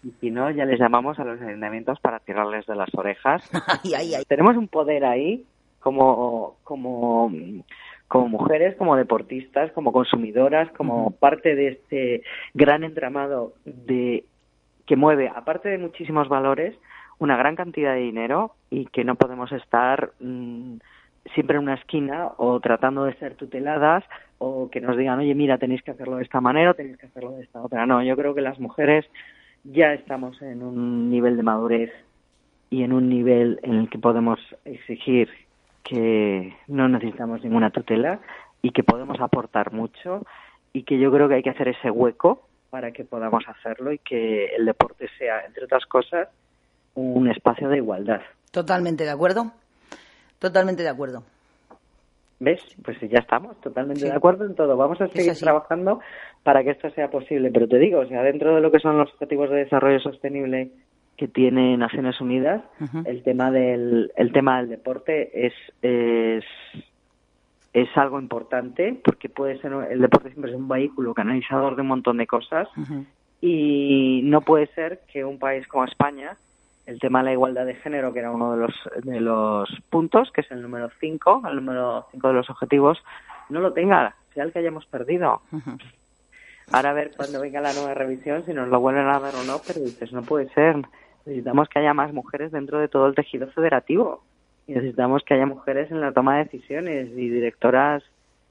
Y 0.03 0.11
si 0.21 0.31
no, 0.31 0.49
ya 0.51 0.65
les 0.65 0.79
llamamos 0.79 1.19
a 1.19 1.23
los 1.23 1.41
ayuntamientos 1.41 1.99
para 1.99 2.19
tirarles 2.19 2.65
de 2.65 2.75
las 2.75 2.89
orejas. 2.95 3.49
Tenemos 4.27 4.55
un 4.55 4.67
poder 4.67 5.05
ahí 5.05 5.45
como, 5.79 6.55
como, 6.63 7.31
como 8.07 8.27
mujeres, 8.27 8.75
como 8.77 8.95
deportistas, 8.95 9.71
como 9.71 9.91
consumidoras, 9.91 10.71
como 10.71 11.11
parte 11.11 11.55
de 11.55 11.67
este 11.69 12.23
gran 12.53 12.83
entramado 12.83 13.53
de 13.65 14.25
que 14.85 14.95
mueve, 14.95 15.31
aparte 15.33 15.69
de 15.69 15.77
muchísimos 15.77 16.27
valores, 16.27 16.75
una 17.19 17.37
gran 17.37 17.55
cantidad 17.55 17.93
de 17.93 18.01
dinero 18.01 18.51
y 18.69 18.85
que 18.87 19.03
no 19.03 19.15
podemos 19.15 19.51
estar 19.51 20.11
mm, 20.19 20.75
siempre 21.33 21.57
en 21.57 21.63
una 21.63 21.75
esquina 21.75 22.31
o 22.37 22.59
tratando 22.59 23.05
de 23.05 23.13
ser 23.15 23.35
tuteladas 23.35 24.03
o 24.39 24.69
que 24.69 24.81
nos 24.81 24.97
digan, 24.97 25.19
oye, 25.19 25.33
mira, 25.35 25.57
tenéis 25.57 25.81
que 25.83 25.91
hacerlo 25.91 26.17
de 26.17 26.23
esta 26.23 26.41
manera 26.41 26.71
o 26.71 26.73
tenéis 26.73 26.97
que 26.97 27.05
hacerlo 27.05 27.31
de 27.31 27.43
esta 27.43 27.61
otra. 27.61 27.85
No, 27.85 28.03
yo 28.03 28.15
creo 28.17 28.35
que 28.35 28.41
las 28.41 28.59
mujeres 28.59 29.05
ya 29.63 29.93
estamos 29.93 30.41
en 30.41 30.61
un 30.63 31.09
nivel 31.09 31.37
de 31.37 31.43
madurez 31.43 31.91
y 32.69 32.83
en 32.83 32.91
un 32.91 33.09
nivel 33.09 33.59
en 33.63 33.75
el 33.75 33.89
que 33.89 33.99
podemos 33.99 34.39
exigir 34.65 35.29
que 35.83 36.55
no 36.67 36.89
necesitamos 36.89 37.43
ninguna 37.43 37.69
tutela 37.69 38.19
y 38.61 38.71
que 38.71 38.83
podemos 38.83 39.19
aportar 39.19 39.71
mucho 39.71 40.25
y 40.73 40.83
que 40.83 40.97
yo 40.97 41.11
creo 41.11 41.27
que 41.27 41.35
hay 41.35 41.43
que 41.43 41.51
hacer 41.51 41.67
ese 41.67 41.91
hueco 41.91 42.47
para 42.73 42.91
que 42.91 43.05
podamos 43.05 43.43
hacerlo 43.47 43.93
y 43.93 43.99
que 43.99 44.47
el 44.47 44.65
deporte 44.65 45.07
sea, 45.19 45.45
entre 45.45 45.65
otras 45.65 45.85
cosas, 45.85 46.27
un 46.95 47.29
espacio 47.29 47.69
de 47.69 47.77
igualdad. 47.77 48.21
Totalmente 48.49 49.03
de 49.03 49.11
acuerdo. 49.11 49.51
Totalmente 50.39 50.81
de 50.81 50.89
acuerdo. 50.89 51.23
¿Ves? 52.39 52.61
Pues 52.83 52.97
ya 53.01 53.19
estamos 53.19 53.61
totalmente 53.61 54.05
de 54.05 54.11
acuerdo 54.11 54.47
en 54.47 54.55
todo. 54.55 54.75
Vamos 54.75 54.99
a 55.01 55.07
seguir 55.09 55.35
trabajando 55.35 55.99
para 56.41 56.63
que 56.63 56.71
esto 56.71 56.89
sea 56.89 57.11
posible. 57.11 57.51
Pero 57.51 57.67
te 57.67 57.77
digo, 57.77 57.99
o 57.99 58.07
sea, 58.07 58.23
dentro 58.23 58.55
de 58.55 58.61
lo 58.61 58.71
que 58.71 58.79
son 58.79 58.97
los 58.97 59.13
objetivos 59.13 59.51
de 59.51 59.57
desarrollo 59.57 59.99
sostenible 59.99 60.71
que 61.15 61.27
tiene 61.27 61.77
Naciones 61.77 62.19
Unidas, 62.21 62.63
el 63.05 63.21
tema 63.21 63.51
del 63.51 64.11
el 64.15 64.33
tema 64.33 64.57
del 64.57 64.69
deporte 64.69 65.45
es, 65.45 65.53
es 65.83 66.43
es 67.73 67.89
algo 67.97 68.19
importante 68.19 68.99
porque 69.03 69.29
puede 69.29 69.59
ser 69.59 69.73
el 69.89 69.99
deporte 69.99 70.29
siempre 70.29 70.51
es 70.51 70.57
un 70.57 70.67
vehículo 70.67 71.13
canalizador 71.13 71.75
de 71.75 71.81
un 71.81 71.87
montón 71.87 72.17
de 72.17 72.27
cosas 72.27 72.69
y 73.41 74.21
no 74.23 74.41
puede 74.41 74.67
ser 74.67 75.01
que 75.11 75.25
un 75.25 75.39
país 75.39 75.67
como 75.67 75.85
España 75.85 76.37
el 76.85 76.99
tema 76.99 77.19
de 77.19 77.25
la 77.25 77.33
igualdad 77.33 77.65
de 77.65 77.75
género, 77.75 78.11
que 78.11 78.19
era 78.19 78.31
uno 78.31 78.51
de 78.51 78.57
los, 78.57 78.73
de 79.03 79.19
los 79.21 79.69
puntos, 79.89 80.31
que 80.31 80.41
es 80.41 80.51
el 80.51 80.61
número 80.61 80.89
5, 80.99 81.43
el 81.49 81.55
número 81.55 82.07
5 82.11 82.27
de 82.27 82.33
los 82.33 82.49
objetivos, 82.49 83.01
no 83.49 83.61
lo 83.61 83.73
tenga, 83.73 84.15
sea 84.33 84.43
el 84.43 84.51
que 84.51 84.59
hayamos 84.59 84.85
perdido. 84.87 85.41
Ahora 86.71 86.89
a 86.91 86.93
ver 86.93 87.11
cuando 87.15 87.39
venga 87.39 87.61
la 87.61 87.73
nueva 87.73 87.93
revisión 87.93 88.45
si 88.45 88.53
nos 88.53 88.67
lo 88.67 88.79
vuelven 88.79 89.07
a 89.07 89.19
dar 89.19 89.35
o 89.35 89.43
no, 89.43 89.59
pero 89.65 89.79
dices, 89.81 90.11
no 90.11 90.23
puede 90.23 90.49
ser. 90.53 90.77
Necesitamos 91.25 91.69
que 91.69 91.79
haya 91.79 91.93
más 91.93 92.13
mujeres 92.13 92.51
dentro 92.51 92.79
de 92.79 92.87
todo 92.87 93.07
el 93.07 93.15
tejido 93.15 93.47
federativo. 93.47 94.23
Y 94.67 94.73
necesitamos 94.73 95.23
que 95.23 95.33
haya 95.33 95.45
mujeres 95.45 95.91
en 95.91 96.01
la 96.01 96.11
toma 96.11 96.37
de 96.37 96.45
decisiones 96.45 97.09
y 97.09 97.29
directoras 97.29 98.03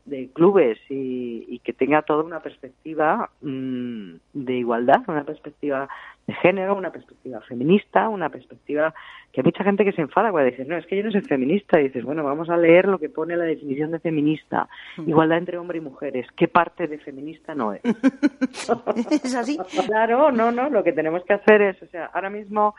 de 0.04 0.28
clubes 0.32 0.78
y, 0.88 1.60
que 1.60 1.72
tenga 1.72 2.02
toda 2.02 2.24
una 2.24 2.40
perspectiva 2.40 3.30
mm, 3.40 4.14
de 4.32 4.52
igualdad, 4.54 5.00
una 5.06 5.22
perspectiva 5.22 5.88
de 6.26 6.34
género, 6.34 6.74
una 6.74 6.90
perspectiva 6.90 7.40
feminista, 7.42 8.08
una 8.08 8.28
perspectiva 8.28 8.92
que 9.32 9.40
hay 9.40 9.44
mucha 9.44 9.62
gente 9.62 9.84
que 9.84 9.92
se 9.92 10.02
enfada 10.02 10.32
cuando 10.32 10.50
dices, 10.50 10.66
no, 10.66 10.76
es 10.76 10.86
que 10.86 10.96
yo 10.96 11.04
no 11.04 11.12
soy 11.12 11.20
feminista, 11.20 11.80
y 11.80 11.84
dices, 11.84 12.04
bueno, 12.04 12.24
vamos 12.24 12.50
a 12.50 12.56
leer 12.56 12.86
lo 12.86 12.98
que 12.98 13.08
pone 13.08 13.36
la 13.36 13.44
definición 13.44 13.92
de 13.92 14.00
feminista, 14.00 14.68
mm. 14.96 15.08
igualdad 15.08 15.38
entre 15.38 15.58
hombre 15.58 15.78
y 15.78 15.82
mujeres, 15.82 16.26
¿qué 16.36 16.48
parte 16.48 16.88
de 16.88 16.98
feminista 16.98 17.54
no 17.54 17.72
es? 17.72 17.82
¿Es 19.24 19.34
así? 19.34 19.58
Claro, 19.86 20.32
no, 20.32 20.50
no, 20.50 20.68
lo 20.68 20.82
que 20.82 20.92
tenemos 20.92 21.24
que 21.24 21.34
hacer 21.34 21.62
es, 21.62 21.82
o 21.82 21.86
sea, 21.86 22.06
ahora 22.06 22.30
mismo 22.30 22.74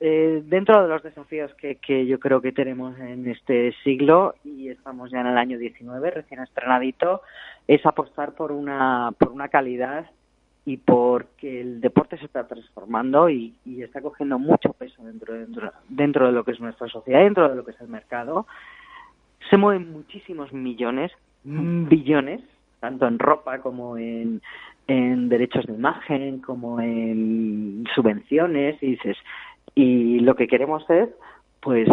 eh, 0.00 0.42
dentro 0.44 0.82
de 0.82 0.88
los 0.88 1.02
desafíos 1.02 1.54
que, 1.54 1.76
que, 1.76 2.06
yo 2.06 2.20
creo 2.20 2.40
que 2.42 2.52
tenemos 2.52 2.98
en 2.98 3.26
este 3.28 3.74
siglo, 3.82 4.34
y 4.44 4.68
estamos 4.68 5.10
ya 5.10 5.20
en 5.20 5.28
el 5.28 5.38
año 5.38 5.58
19, 5.58 6.10
recién 6.10 6.40
estrenadito, 6.40 7.22
es 7.66 7.84
apostar 7.86 8.32
por 8.32 8.52
una, 8.52 9.12
por 9.18 9.30
una 9.30 9.48
calidad 9.48 10.06
y 10.66 10.78
porque 10.78 11.60
el 11.60 11.80
deporte 11.80 12.18
se 12.18 12.26
está 12.26 12.46
transformando 12.46 13.30
y, 13.30 13.54
está 13.64 14.02
cogiendo 14.02 14.38
mucho 14.38 14.72
peso 14.72 15.02
dentro, 15.04 15.32
dentro, 15.32 15.72
dentro 15.88 16.26
de 16.26 16.32
lo 16.32 16.44
que 16.44 16.50
es 16.50 16.60
nuestra 16.60 16.88
sociedad, 16.88 17.20
dentro 17.20 17.48
de 17.48 17.54
lo 17.54 17.64
que 17.64 17.70
es 17.70 17.80
el 17.80 17.88
mercado. 17.88 18.46
Se 19.48 19.56
mueven 19.56 19.92
muchísimos 19.92 20.52
millones, 20.52 21.12
billones, 21.44 22.42
tanto 22.80 23.06
en 23.06 23.20
ropa 23.20 23.60
como 23.60 23.96
en, 23.96 24.42
en 24.88 25.28
derechos 25.28 25.66
de 25.66 25.74
imagen, 25.74 26.40
como 26.40 26.80
en 26.80 27.84
subvenciones, 27.94 28.82
y 28.82 28.92
dices, 28.92 29.16
y 29.76 30.20
lo 30.20 30.34
que 30.34 30.48
queremos 30.48 30.88
es, 30.88 31.10
pues, 31.60 31.86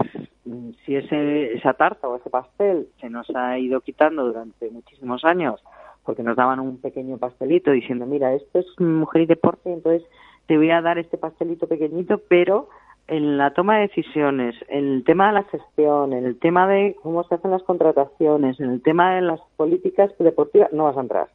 si 0.86 0.96
ese, 0.96 1.54
esa 1.54 1.74
tarta 1.74 2.08
o 2.08 2.16
ese 2.16 2.30
pastel 2.30 2.88
se 3.00 3.10
nos 3.10 3.30
ha 3.36 3.60
ido 3.60 3.82
quitando 3.82 4.26
durante 4.26 4.70
muchísimos 4.72 5.24
años, 5.26 5.62
porque 6.06 6.24
nos 6.24 6.38
daban 6.38 6.62
un 6.62 6.80
pequeño 6.80 7.18
pastelito 7.18 7.72
diciendo, 7.72 8.06
mira, 8.06 8.34
esto 8.34 8.60
es 8.60 8.66
mujer 8.80 9.24
y 9.24 9.26
deporte, 9.26 9.72
entonces 9.72 10.08
te 10.48 10.58
voy 10.58 10.72
a 10.72 10.82
dar 10.82 10.98
este 10.98 11.18
pastelito 11.18 11.68
pequeñito, 11.68 12.22
pero 12.30 12.70
en 13.08 13.38
la 13.38 13.54
toma 13.54 13.76
de 13.76 13.88
decisiones, 13.88 14.56
en 14.70 14.86
el 14.86 15.04
tema 15.04 15.28
de 15.28 15.34
la 15.34 15.44
gestión, 15.44 16.14
en 16.14 16.26
el 16.26 16.40
tema 16.40 16.68
de 16.68 16.96
cómo 17.04 17.26
se 17.26 17.36
hacen 17.36 17.52
las 17.52 17.64
contrataciones, 17.64 18.62
en 18.62 18.70
el 18.70 18.82
tema 18.82 19.16
de 19.16 19.22
las 19.24 19.42
políticas 19.58 20.10
deportivas, 20.20 20.72
no 20.72 20.86
vas 20.86 20.96
a 20.96 21.02
entrar. 21.02 21.28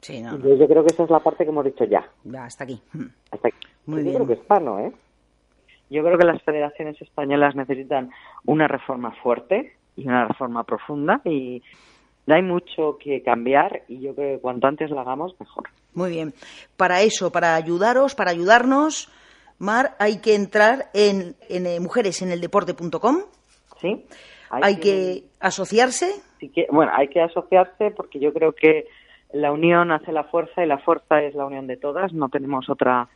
Sí, 0.00 0.20
no. 0.22 0.36
yo 0.38 0.66
creo 0.66 0.82
que 0.82 0.92
esa 0.92 1.04
es 1.04 1.10
la 1.10 1.20
parte 1.20 1.44
que 1.44 1.50
hemos 1.50 1.64
dicho 1.64 1.84
ya. 1.84 2.04
Ya, 2.24 2.44
hasta 2.44 2.64
aquí. 2.64 2.80
Hasta 3.30 3.48
aquí. 3.48 3.66
Muy 3.86 3.98
yo 3.98 4.04
bien. 4.04 4.14
creo 4.16 4.26
que 4.26 4.32
es 4.34 4.46
sano, 4.48 4.80
¿eh? 4.80 4.92
Yo 5.90 6.02
creo 6.02 6.18
que 6.18 6.26
las 6.26 6.42
federaciones 6.42 7.00
españolas 7.00 7.54
necesitan 7.56 8.10
una 8.44 8.68
reforma 8.68 9.12
fuerte 9.22 9.72
y 9.96 10.06
una 10.06 10.26
reforma 10.28 10.64
profunda 10.64 11.20
y 11.24 11.62
hay 12.26 12.42
mucho 12.42 12.98
que 12.98 13.22
cambiar 13.22 13.82
y 13.88 14.00
yo 14.00 14.14
creo 14.14 14.36
que 14.36 14.42
cuanto 14.42 14.66
antes 14.66 14.90
lo 14.90 15.00
hagamos, 15.00 15.34
mejor. 15.40 15.64
Muy 15.94 16.10
bien. 16.10 16.34
Para 16.76 17.00
eso, 17.00 17.32
para 17.32 17.54
ayudaros, 17.54 18.14
para 18.14 18.30
ayudarnos, 18.30 19.10
Mar, 19.58 19.96
hay 19.98 20.20
que 20.20 20.34
entrar 20.34 20.86
en, 20.94 21.34
en 21.48 21.66
eh, 21.66 21.80
mujereseneldeporte.com. 21.80 23.16
Sí. 23.80 24.04
Hay, 24.50 24.78
que, 24.78 25.24
asociarse. 25.40 26.10
Sí 26.38 26.50
que, 26.50 26.66
bueno, 26.70 26.92
hay 26.94 27.08
que 27.08 27.20
asociarse 27.20 27.90
porque 27.90 28.18
yo 28.20 28.32
creo 28.32 28.52
que 28.52 28.86
la 29.32 29.52
unión 29.52 29.90
hace 29.90 30.12
la 30.12 30.24
fuerza 30.24 30.64
y 30.64 30.66
la 30.66 30.78
fuerza 30.78 31.22
es 31.22 31.34
la 31.34 31.44
unión 31.44 31.66
de 31.66 31.76
todas. 31.76 32.12
No 32.12 32.28
tenemos 32.28 32.68
otra 32.70 33.08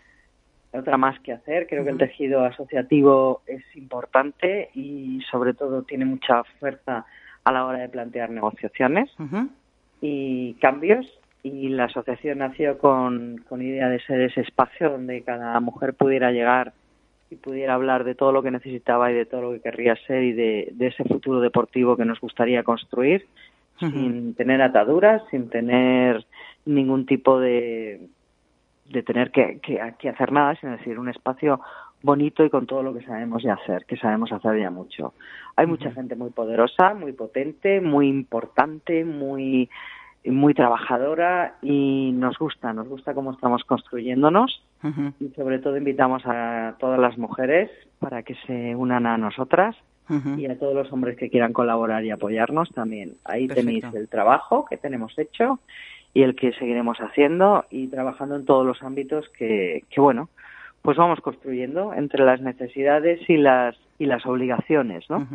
otra 0.72 0.96
más 0.96 1.18
que 1.20 1.32
hacer. 1.32 1.66
Creo 1.66 1.84
que 1.84 1.90
el 1.90 1.98
tejido 1.98 2.44
asociativo 2.44 3.42
es 3.46 3.62
importante 3.74 4.70
y 4.74 5.20
sobre 5.30 5.54
todo 5.54 5.82
tiene 5.82 6.04
mucha 6.04 6.44
fuerza 6.58 7.04
a 7.44 7.52
la 7.52 7.66
hora 7.66 7.78
de 7.78 7.88
plantear 7.88 8.30
negociaciones 8.30 9.10
y 10.00 10.54
cambios. 10.54 11.06
Y 11.42 11.70
la 11.70 11.84
asociación 11.84 12.38
nació 12.38 12.78
con, 12.78 13.44
con 13.48 13.62
idea 13.62 13.88
de 13.88 14.00
ser 14.00 14.20
ese 14.20 14.42
espacio 14.42 14.90
donde 14.90 15.22
cada 15.22 15.58
mujer 15.60 15.94
pudiera 15.94 16.30
llegar 16.30 16.72
y 17.30 17.36
pudiera 17.36 17.74
hablar 17.74 18.04
de 18.04 18.14
todo 18.14 18.30
lo 18.30 18.42
que 18.42 18.52
necesitaba 18.52 19.10
y 19.10 19.14
de 19.14 19.26
todo 19.26 19.42
lo 19.42 19.52
que 19.52 19.60
querría 19.60 19.96
ser 20.06 20.22
y 20.22 20.32
de, 20.32 20.68
de 20.72 20.86
ese 20.86 21.02
futuro 21.04 21.40
deportivo 21.40 21.96
que 21.96 22.04
nos 22.04 22.20
gustaría 22.20 22.62
construir 22.62 23.26
sin 23.80 24.34
tener 24.34 24.62
ataduras, 24.62 25.22
sin 25.30 25.48
tener 25.50 26.24
ningún 26.64 27.04
tipo 27.04 27.40
de, 27.40 28.00
de 28.92 29.02
tener 29.02 29.30
que, 29.30 29.58
que, 29.60 30.08
hacer 30.08 30.32
nada, 30.32 30.54
sino 30.56 30.72
decir 30.72 30.98
un 30.98 31.08
espacio 31.08 31.60
bonito 32.02 32.44
y 32.44 32.50
con 32.50 32.66
todo 32.66 32.82
lo 32.82 32.94
que 32.94 33.04
sabemos 33.04 33.42
ya 33.42 33.54
hacer, 33.54 33.84
que 33.86 33.96
sabemos 33.96 34.32
hacer 34.32 34.60
ya 34.60 34.70
mucho. 34.70 35.14
Hay 35.56 35.66
mucha 35.66 35.90
gente 35.92 36.16
muy 36.16 36.30
poderosa, 36.30 36.94
muy 36.94 37.12
potente, 37.12 37.80
muy 37.80 38.08
importante, 38.08 39.04
muy 39.04 39.68
muy 40.24 40.54
trabajadora 40.54 41.56
y 41.62 42.12
nos 42.12 42.38
gusta, 42.38 42.72
nos 42.72 42.86
gusta 42.86 43.12
cómo 43.12 43.32
estamos 43.32 43.64
construyéndonos. 43.64 44.62
Y 45.20 45.28
sobre 45.30 45.58
todo 45.58 45.76
invitamos 45.76 46.22
a 46.26 46.76
todas 46.78 46.98
las 46.98 47.16
mujeres 47.18 47.70
para 47.98 48.22
que 48.22 48.34
se 48.46 48.74
unan 48.74 49.06
a 49.06 49.16
nosotras 49.16 49.76
y 50.36 50.46
a 50.46 50.58
todos 50.58 50.74
los 50.74 50.92
hombres 50.92 51.16
que 51.16 51.30
quieran 51.30 51.52
colaborar 51.52 52.04
y 52.04 52.10
apoyarnos 52.10 52.70
también. 52.72 53.14
Ahí 53.24 53.48
tenéis 53.48 53.84
el 53.94 54.08
trabajo 54.08 54.64
que 54.64 54.76
tenemos 54.76 55.16
hecho 55.18 55.58
y 56.14 56.22
el 56.22 56.34
que 56.36 56.52
seguiremos 56.52 56.98
haciendo 56.98 57.64
y 57.70 57.88
trabajando 57.88 58.36
en 58.36 58.44
todos 58.44 58.66
los 58.66 58.82
ámbitos 58.82 59.28
que, 59.30 59.84
que 59.90 60.00
bueno, 60.00 60.28
pues 60.82 60.96
vamos 60.96 61.20
construyendo 61.20 61.94
entre 61.94 62.24
las 62.24 62.40
necesidades 62.40 63.20
y 63.28 63.36
las 63.36 63.76
y 63.98 64.06
las 64.06 64.26
obligaciones, 64.26 65.08
¿no? 65.08 65.26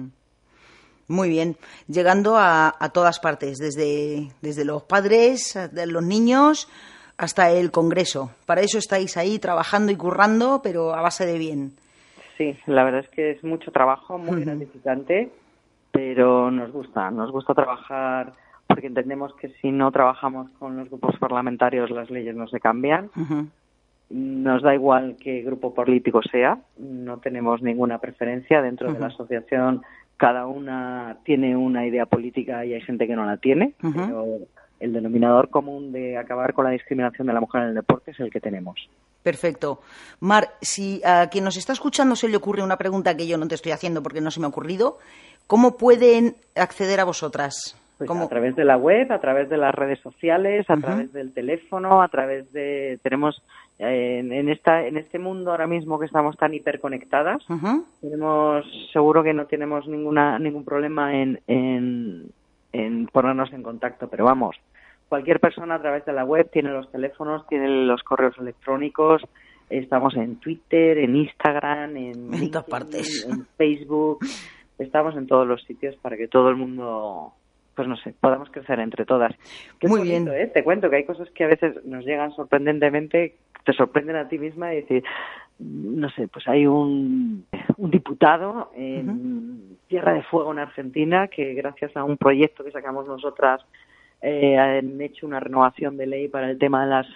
Muy 1.07 1.29
bien, 1.29 1.55
llegando 1.87 2.35
a, 2.35 2.75
a, 2.77 2.89
todas 2.89 3.21
partes, 3.21 3.59
desde, 3.59 4.27
desde 4.41 4.65
los 4.65 4.83
padres, 4.83 5.57
de 5.71 5.87
los 5.87 6.03
niños, 6.03 6.67
hasta 7.17 7.49
el 7.49 7.71
Congreso. 7.71 8.31
Para 8.45 8.59
eso 8.59 8.77
estáis 8.77 9.15
ahí 9.15 9.39
trabajando 9.39 9.93
y 9.93 9.95
currando, 9.95 10.59
pero 10.61 10.93
a 10.93 11.01
base 11.01 11.25
de 11.25 11.37
bien. 11.37 11.71
Sí, 12.37 12.57
la 12.65 12.83
verdad 12.83 13.05
es 13.05 13.09
que 13.09 13.31
es 13.31 13.43
mucho 13.43 13.71
trabajo, 13.71 14.17
muy 14.17 14.43
gratificante, 14.43 15.31
pero 15.91 16.51
nos 16.51 16.73
gusta, 16.73 17.09
nos 17.09 17.31
gusta 17.31 17.53
trabajar 17.53 18.33
porque 18.77 18.85
entendemos 18.85 19.33
que 19.33 19.49
si 19.59 19.71
no 19.71 19.91
trabajamos 19.91 20.51
con 20.59 20.77
los 20.77 20.87
grupos 20.87 21.17
parlamentarios 21.17 21.89
las 21.89 22.11
leyes 22.11 22.35
no 22.35 22.47
se 22.47 22.59
cambian. 22.59 23.09
Nos 24.11 24.61
da 24.61 24.75
igual 24.75 25.15
qué 25.19 25.41
grupo 25.41 25.73
político 25.73 26.21
sea, 26.21 26.59
no 26.77 27.17
tenemos 27.17 27.63
ninguna 27.63 27.97
preferencia 27.97 28.61
dentro 28.61 28.93
de 28.93 28.99
la 28.99 29.07
asociación. 29.07 29.81
Cada 30.15 30.45
una 30.45 31.17
tiene 31.23 31.57
una 31.57 31.87
idea 31.87 32.05
política 32.05 32.63
y 32.65 32.75
hay 32.75 32.81
gente 32.81 33.07
que 33.07 33.15
no 33.15 33.25
la 33.25 33.37
tiene, 33.37 33.73
pero 33.81 34.27
el 34.79 34.93
denominador 34.93 35.49
común 35.49 35.91
de 35.91 36.15
acabar 36.15 36.53
con 36.53 36.65
la 36.65 36.71
discriminación 36.71 37.25
de 37.25 37.33
la 37.33 37.41
mujer 37.41 37.63
en 37.63 37.69
el 37.69 37.73
deporte 37.73 38.11
es 38.11 38.19
el 38.19 38.29
que 38.29 38.39
tenemos. 38.39 38.87
Perfecto. 39.23 39.81
Mar, 40.19 40.49
si 40.61 41.01
a 41.03 41.29
quien 41.31 41.45
nos 41.45 41.57
está 41.57 41.73
escuchando 41.73 42.15
se 42.15 42.29
le 42.29 42.37
ocurre 42.37 42.61
una 42.61 42.77
pregunta 42.77 43.17
que 43.17 43.25
yo 43.25 43.39
no 43.39 43.47
te 43.47 43.55
estoy 43.55 43.71
haciendo 43.71 44.03
porque 44.03 44.21
no 44.21 44.29
se 44.29 44.39
me 44.39 44.45
ha 44.45 44.49
ocurrido, 44.49 44.99
¿cómo 45.47 45.77
pueden 45.77 46.35
acceder 46.55 46.99
a 46.99 47.05
vosotras? 47.05 47.75
Pues 47.97 48.11
a 48.11 48.27
través 48.27 48.55
de 48.55 48.63
la 48.63 48.77
web, 48.77 49.11
a 49.11 49.19
través 49.19 49.49
de 49.49 49.57
las 49.57 49.73
redes 49.73 49.99
sociales, 50.01 50.69
a 50.69 50.77
través 50.77 51.11
del 51.13 51.33
teléfono, 51.33 52.03
a 52.03 52.07
través 52.09 52.51
de 52.53 52.99
tenemos 53.01 53.41
eh, 53.79 54.19
en, 54.19 54.49
esta 54.49 54.85
en 54.85 54.97
este 54.97 55.17
mundo 55.17 55.49
ahora 55.49 55.65
mismo 55.65 55.97
que 55.97 56.05
estamos 56.05 56.37
tan 56.37 56.53
hiperconectadas, 56.53 57.43
tenemos 57.99 58.65
seguro 58.93 59.23
que 59.23 59.33
no 59.33 59.47
tenemos 59.47 59.87
ninguna 59.87 60.37
ningún 60.37 60.63
problema 60.63 61.15
en, 61.15 61.39
en, 61.47 62.29
en 62.71 63.07
ponernos 63.07 63.51
en 63.51 63.63
contacto, 63.63 64.07
pero 64.07 64.25
vamos, 64.25 64.55
cualquier 65.09 65.39
persona 65.39 65.75
a 65.75 65.81
través 65.81 66.05
de 66.05 66.13
la 66.13 66.23
web 66.23 66.47
tiene 66.51 66.69
los 66.69 66.91
teléfonos, 66.91 67.47
tiene 67.47 67.67
los 67.67 68.03
correos 68.03 68.37
electrónicos, 68.37 69.23
estamos 69.71 70.15
en 70.17 70.35
Twitter, 70.35 70.99
en 70.99 71.15
Instagram, 71.15 71.97
en, 71.97 72.31
en 72.31 72.51
todas 72.51 72.67
partes, 72.67 73.27
en 73.27 73.47
Facebook, 73.57 74.19
estamos 74.77 75.15
en 75.15 75.25
todos 75.25 75.47
los 75.47 75.63
sitios 75.63 75.95
para 75.95 76.15
que 76.15 76.27
todo 76.27 76.49
el 76.49 76.57
mundo 76.57 77.33
pues 77.77 77.87
no 77.87 77.95
sé, 77.95 78.15
podamos 78.19 78.49
crecer 78.49 78.79
entre 78.79 79.05
todas. 79.05 79.35
Muy 79.83 80.01
bien. 80.01 80.27
¿eh? 80.29 80.47
Te 80.47 80.63
cuento 80.63 80.89
que 80.89 80.95
hay 80.95 81.05
cosas 81.05 81.29
que 81.29 81.43
a 81.43 81.47
veces 81.47 81.85
nos 81.85 82.03
llegan 82.03 82.31
sorprendentemente, 82.31 83.35
te 83.63 83.73
sorprenden 83.73 84.15
a 84.15 84.27
ti 84.27 84.39
misma 84.39 84.73
y 84.73 84.77
decir, 84.77 85.03
no 85.59 86.09
sé, 86.09 86.27
pues 86.27 86.47
hay 86.47 86.65
un, 86.65 87.45
un 87.77 87.91
diputado 87.91 88.71
en 88.75 89.77
Tierra 89.87 90.13
de 90.13 90.23
Fuego 90.23 90.51
en 90.53 90.57
Argentina 90.57 91.27
que 91.27 91.53
gracias 91.53 91.95
a 91.95 92.03
un 92.03 92.17
proyecto 92.17 92.63
que 92.63 92.71
sacamos 92.71 93.07
nosotras 93.07 93.63
eh, 94.23 94.57
han 94.57 94.99
hecho 94.99 95.27
una 95.27 95.39
renovación 95.39 95.97
de 95.97 96.07
ley 96.07 96.29
para 96.29 96.49
el 96.49 96.57
tema 96.57 96.83
de 96.83 96.89
las 96.89 97.07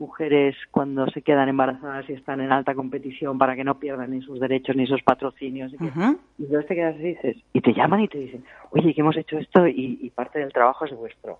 mujeres 0.00 0.56
cuando 0.70 1.06
se 1.10 1.22
quedan 1.22 1.48
embarazadas 1.48 2.08
y 2.08 2.14
están 2.14 2.40
en 2.40 2.50
alta 2.50 2.74
competición 2.74 3.38
para 3.38 3.54
que 3.54 3.64
no 3.64 3.78
pierdan 3.78 4.10
ni 4.10 4.22
sus 4.22 4.40
derechos 4.40 4.74
ni 4.74 4.86
sus 4.86 5.02
patrocinios. 5.02 5.72
Y, 5.72 5.76
entonces 5.76 6.66
te 6.66 6.74
quedas 6.74 6.96
y 6.98 7.02
dices, 7.02 7.36
y 7.52 7.60
te 7.60 7.72
llaman 7.72 8.00
y 8.00 8.08
te 8.08 8.18
dicen, 8.18 8.44
oye, 8.70 8.94
que 8.94 9.00
hemos 9.00 9.16
hecho 9.16 9.38
esto 9.38 9.66
y, 9.68 10.10
parte 10.14 10.38
del 10.38 10.52
trabajo 10.52 10.84
es 10.86 10.96
vuestro. 10.96 11.38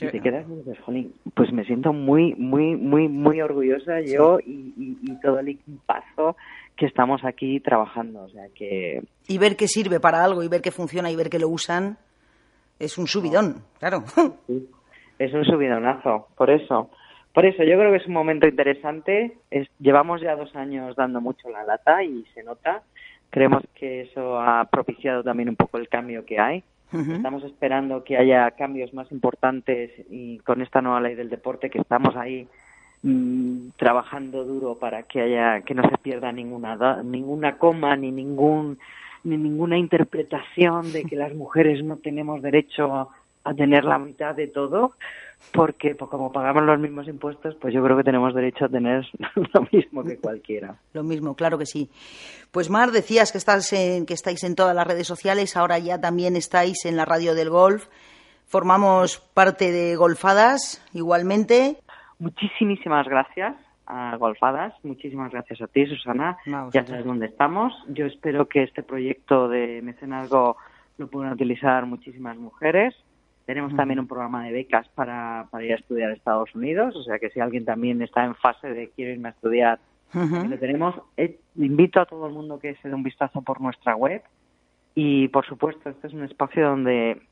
Y 0.00 0.06
te 0.06 0.20
quedas 0.20 0.46
y 0.48 0.54
dices, 0.56 0.78
jolín, 0.80 1.12
pues 1.34 1.52
me 1.52 1.64
siento 1.64 1.92
muy, 1.92 2.34
muy, 2.34 2.76
muy, 2.76 3.08
muy 3.08 3.40
orgullosa 3.40 4.00
yo 4.00 4.38
y, 4.40 4.74
y, 4.76 4.98
y 5.02 5.20
todo 5.20 5.38
el 5.40 5.48
equipazo 5.48 6.36
que 6.76 6.86
estamos 6.86 7.24
aquí 7.24 7.60
trabajando. 7.60 8.22
O 8.22 8.28
sea 8.28 8.44
que... 8.54 9.02
Y 9.28 9.38
ver 9.38 9.56
que 9.56 9.68
sirve 9.68 10.00
para 10.00 10.24
algo 10.24 10.42
y 10.42 10.48
ver 10.48 10.62
que 10.62 10.70
funciona 10.70 11.10
y 11.10 11.16
ver 11.16 11.30
que 11.30 11.38
lo 11.38 11.48
usan 11.48 11.98
es 12.78 12.98
un 12.98 13.06
subidón, 13.06 13.62
claro. 13.78 14.02
Sí, 14.46 14.68
es 15.18 15.32
un 15.32 15.44
subidonazo, 15.44 16.28
por 16.36 16.50
eso. 16.50 16.90
Por 17.32 17.46
eso 17.46 17.62
yo 17.64 17.78
creo 17.78 17.90
que 17.90 17.98
es 17.98 18.06
un 18.06 18.12
momento 18.12 18.46
interesante. 18.46 19.36
Es, 19.50 19.68
llevamos 19.78 20.20
ya 20.20 20.36
dos 20.36 20.54
años 20.54 20.94
dando 20.96 21.20
mucho 21.20 21.48
la 21.48 21.64
lata 21.64 22.02
y 22.04 22.24
se 22.34 22.42
nota. 22.42 22.82
Creemos 23.30 23.62
que 23.74 24.02
eso 24.02 24.38
ha 24.38 24.64
propiciado 24.66 25.22
también 25.22 25.48
un 25.48 25.56
poco 25.56 25.78
el 25.78 25.88
cambio 25.88 26.24
que 26.26 26.38
hay. 26.38 26.62
Estamos 26.92 27.42
esperando 27.44 28.04
que 28.04 28.18
haya 28.18 28.50
cambios 28.50 28.92
más 28.92 29.10
importantes 29.12 29.90
y 30.10 30.40
con 30.40 30.60
esta 30.60 30.82
nueva 30.82 31.00
ley 31.00 31.14
del 31.14 31.30
deporte 31.30 31.70
que 31.70 31.78
estamos 31.78 32.14
ahí 32.16 32.46
mm, 33.02 33.68
trabajando 33.78 34.44
duro 34.44 34.74
para 34.78 35.04
que 35.04 35.22
haya 35.22 35.62
que 35.62 35.74
no 35.74 35.88
se 35.88 35.96
pierda 35.96 36.32
ninguna 36.32 37.02
ninguna 37.02 37.56
coma 37.56 37.96
ni 37.96 38.12
ningún 38.12 38.78
ni 39.24 39.38
ninguna 39.38 39.78
interpretación 39.78 40.92
de 40.92 41.04
que 41.04 41.16
las 41.16 41.34
mujeres 41.34 41.82
no 41.82 41.96
tenemos 41.96 42.42
derecho 42.42 43.08
a, 43.44 43.54
tener 43.54 43.84
la 43.84 43.98
mitad 43.98 44.34
de 44.34 44.48
todo 44.48 44.92
porque 45.52 45.94
pues, 45.94 46.10
como 46.10 46.30
pagamos 46.30 46.62
los 46.62 46.78
mismos 46.78 47.08
impuestos 47.08 47.56
pues 47.60 47.74
yo 47.74 47.82
creo 47.82 47.96
que 47.96 48.04
tenemos 48.04 48.34
derecho 48.34 48.66
a 48.66 48.68
tener 48.68 49.04
lo 49.54 49.66
mismo 49.72 50.04
que 50.04 50.16
cualquiera 50.18 50.76
Lo 50.92 51.02
mismo, 51.02 51.34
claro 51.34 51.58
que 51.58 51.66
sí. 51.66 51.90
Pues 52.52 52.70
Mar, 52.70 52.90
decías 52.90 53.32
que, 53.32 53.38
estás 53.38 53.72
en- 53.72 54.06
que 54.06 54.14
estáis 54.14 54.44
en 54.44 54.54
todas 54.54 54.76
las 54.76 54.86
redes 54.86 55.06
sociales, 55.06 55.56
ahora 55.56 55.78
ya 55.78 56.00
también 56.00 56.36
estáis 56.36 56.84
en 56.84 56.96
la 56.96 57.04
radio 57.04 57.34
del 57.34 57.50
golf. 57.50 57.88
Formamos 58.46 59.18
parte 59.32 59.72
de 59.72 59.96
Golfadas, 59.96 60.84
igualmente. 60.92 61.78
Muchísimas 62.18 63.08
gracias 63.08 63.56
a 63.86 64.16
Golfadas, 64.16 64.74
muchísimas 64.84 65.32
gracias 65.32 65.60
a 65.62 65.66
ti, 65.66 65.86
Susana. 65.86 66.36
No, 66.46 66.70
ya 66.70 66.84
sabes 66.86 67.04
dónde 67.04 67.26
estamos. 67.26 67.72
Yo 67.88 68.06
espero 68.06 68.46
que 68.48 68.62
este 68.62 68.82
proyecto 68.82 69.48
de 69.48 69.80
mecenazgo 69.82 70.56
lo 70.98 71.08
puedan 71.08 71.32
utilizar 71.32 71.86
muchísimas 71.86 72.36
mujeres. 72.36 72.94
Tenemos 73.46 73.74
también 73.74 74.00
un 74.00 74.06
programa 74.06 74.44
de 74.44 74.52
becas 74.52 74.88
para, 74.90 75.48
para 75.50 75.64
ir 75.64 75.72
a 75.72 75.76
estudiar 75.76 76.10
a 76.10 76.14
Estados 76.14 76.54
Unidos, 76.54 76.94
o 76.96 77.02
sea 77.02 77.18
que 77.18 77.30
si 77.30 77.40
alguien 77.40 77.64
también 77.64 78.00
está 78.02 78.24
en 78.24 78.34
fase 78.36 78.68
de 78.68 78.90
quiero 78.90 79.12
irme 79.12 79.28
a 79.28 79.32
estudiar, 79.32 79.80
lo 80.14 80.58
tenemos. 80.58 80.94
Eh, 81.16 81.40
invito 81.56 82.00
a 82.00 82.06
todo 82.06 82.26
el 82.26 82.32
mundo 82.32 82.58
que 82.58 82.76
se 82.76 82.88
dé 82.88 82.94
un 82.94 83.02
vistazo 83.02 83.42
por 83.42 83.60
nuestra 83.60 83.96
web 83.96 84.22
y, 84.94 85.28
por 85.28 85.46
supuesto, 85.46 85.88
este 85.90 86.06
es 86.06 86.12
un 86.12 86.24
espacio 86.24 86.66
donde 86.68 87.22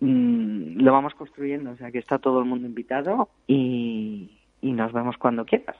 mm, 0.00 0.80
lo 0.80 0.92
vamos 0.92 1.14
construyendo, 1.14 1.72
o 1.72 1.76
sea 1.76 1.90
que 1.90 1.98
está 1.98 2.18
todo 2.18 2.38
el 2.38 2.44
mundo 2.44 2.66
invitado 2.66 3.28
y, 3.46 4.38
y 4.60 4.72
nos 4.72 4.92
vemos 4.92 5.16
cuando 5.18 5.44
quieras. 5.44 5.76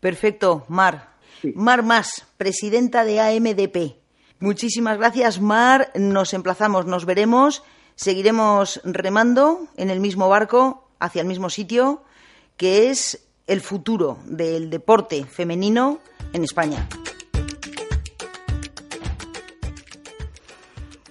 Perfecto, 0.00 0.64
Mar. 0.68 1.10
Sí. 1.42 1.52
Mar 1.54 1.84
Más, 1.84 2.32
presidenta 2.38 3.04
de 3.04 3.20
AMDP. 3.20 4.00
Muchísimas 4.40 4.96
gracias, 4.96 5.40
Mar. 5.40 5.90
Nos 5.94 6.32
emplazamos, 6.32 6.86
nos 6.86 7.04
veremos. 7.04 7.62
Seguiremos 8.00 8.80
remando 8.82 9.68
en 9.76 9.90
el 9.90 10.00
mismo 10.00 10.26
barco, 10.30 10.88
hacia 11.00 11.20
el 11.20 11.28
mismo 11.28 11.50
sitio, 11.50 12.02
que 12.56 12.88
es 12.88 13.26
el 13.46 13.60
futuro 13.60 14.16
del 14.24 14.70
deporte 14.70 15.26
femenino 15.26 16.00
en 16.32 16.42
España. 16.42 16.88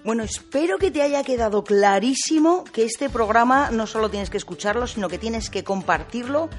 Bueno, 0.04 0.24
espero 0.24 0.80
que 0.80 0.90
te 0.90 1.04
haya 1.04 1.22
quedado 1.22 1.64
clarísimo 1.64 2.64
que 2.64 2.86
este 2.86 3.08
programa 3.08 3.70
no 3.70 3.86
solo 3.86 4.10
tienes 4.10 4.32
que 4.32 4.38
escucharlo, 4.38 4.88
sino 4.88 5.10
que 5.10 5.20
tienes 5.20 5.52
que 5.52 5.64
compartirlo 5.64 6.50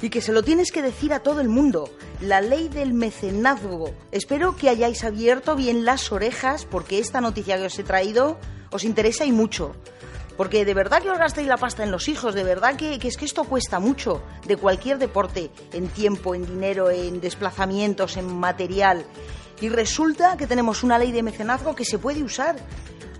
y 0.00 0.10
que 0.10 0.20
se 0.20 0.32
lo 0.32 0.44
tienes 0.44 0.70
que 0.70 0.80
decir 0.80 1.12
a 1.12 1.24
todo 1.24 1.40
el 1.40 1.48
mundo. 1.48 1.90
La 2.20 2.40
ley 2.40 2.68
del 2.68 2.94
mecenazgo. 2.94 3.92
Espero 4.12 4.54
que 4.54 4.68
hayáis 4.68 5.02
abierto 5.02 5.56
bien 5.56 5.84
las 5.84 6.12
orejas 6.12 6.64
porque 6.64 7.00
esta 7.00 7.20
noticia 7.20 7.56
que 7.56 7.66
os 7.66 7.76
he 7.80 7.82
traído 7.82 8.38
os 8.70 8.84
interesa 8.84 9.24
y 9.24 9.32
mucho. 9.32 9.74
Porque 10.36 10.64
de 10.64 10.74
verdad 10.74 11.02
que 11.02 11.10
os 11.10 11.18
gastéis 11.18 11.48
la 11.48 11.56
pasta 11.56 11.82
en 11.82 11.90
los 11.90 12.08
hijos, 12.08 12.34
de 12.34 12.44
verdad 12.44 12.76
que, 12.76 12.98
que 12.98 13.08
es 13.08 13.16
que 13.16 13.24
esto 13.24 13.44
cuesta 13.44 13.78
mucho, 13.78 14.22
de 14.46 14.56
cualquier 14.56 14.98
deporte, 14.98 15.50
en 15.72 15.88
tiempo, 15.88 16.34
en 16.34 16.44
dinero, 16.44 16.90
en 16.90 17.20
desplazamientos, 17.20 18.16
en 18.16 18.26
material. 18.38 19.04
Y 19.60 19.70
resulta 19.70 20.36
que 20.36 20.46
tenemos 20.46 20.82
una 20.82 20.98
ley 20.98 21.12
de 21.12 21.22
mecenazgo 21.22 21.74
que 21.74 21.86
se 21.86 21.98
puede 21.98 22.22
usar. 22.22 22.56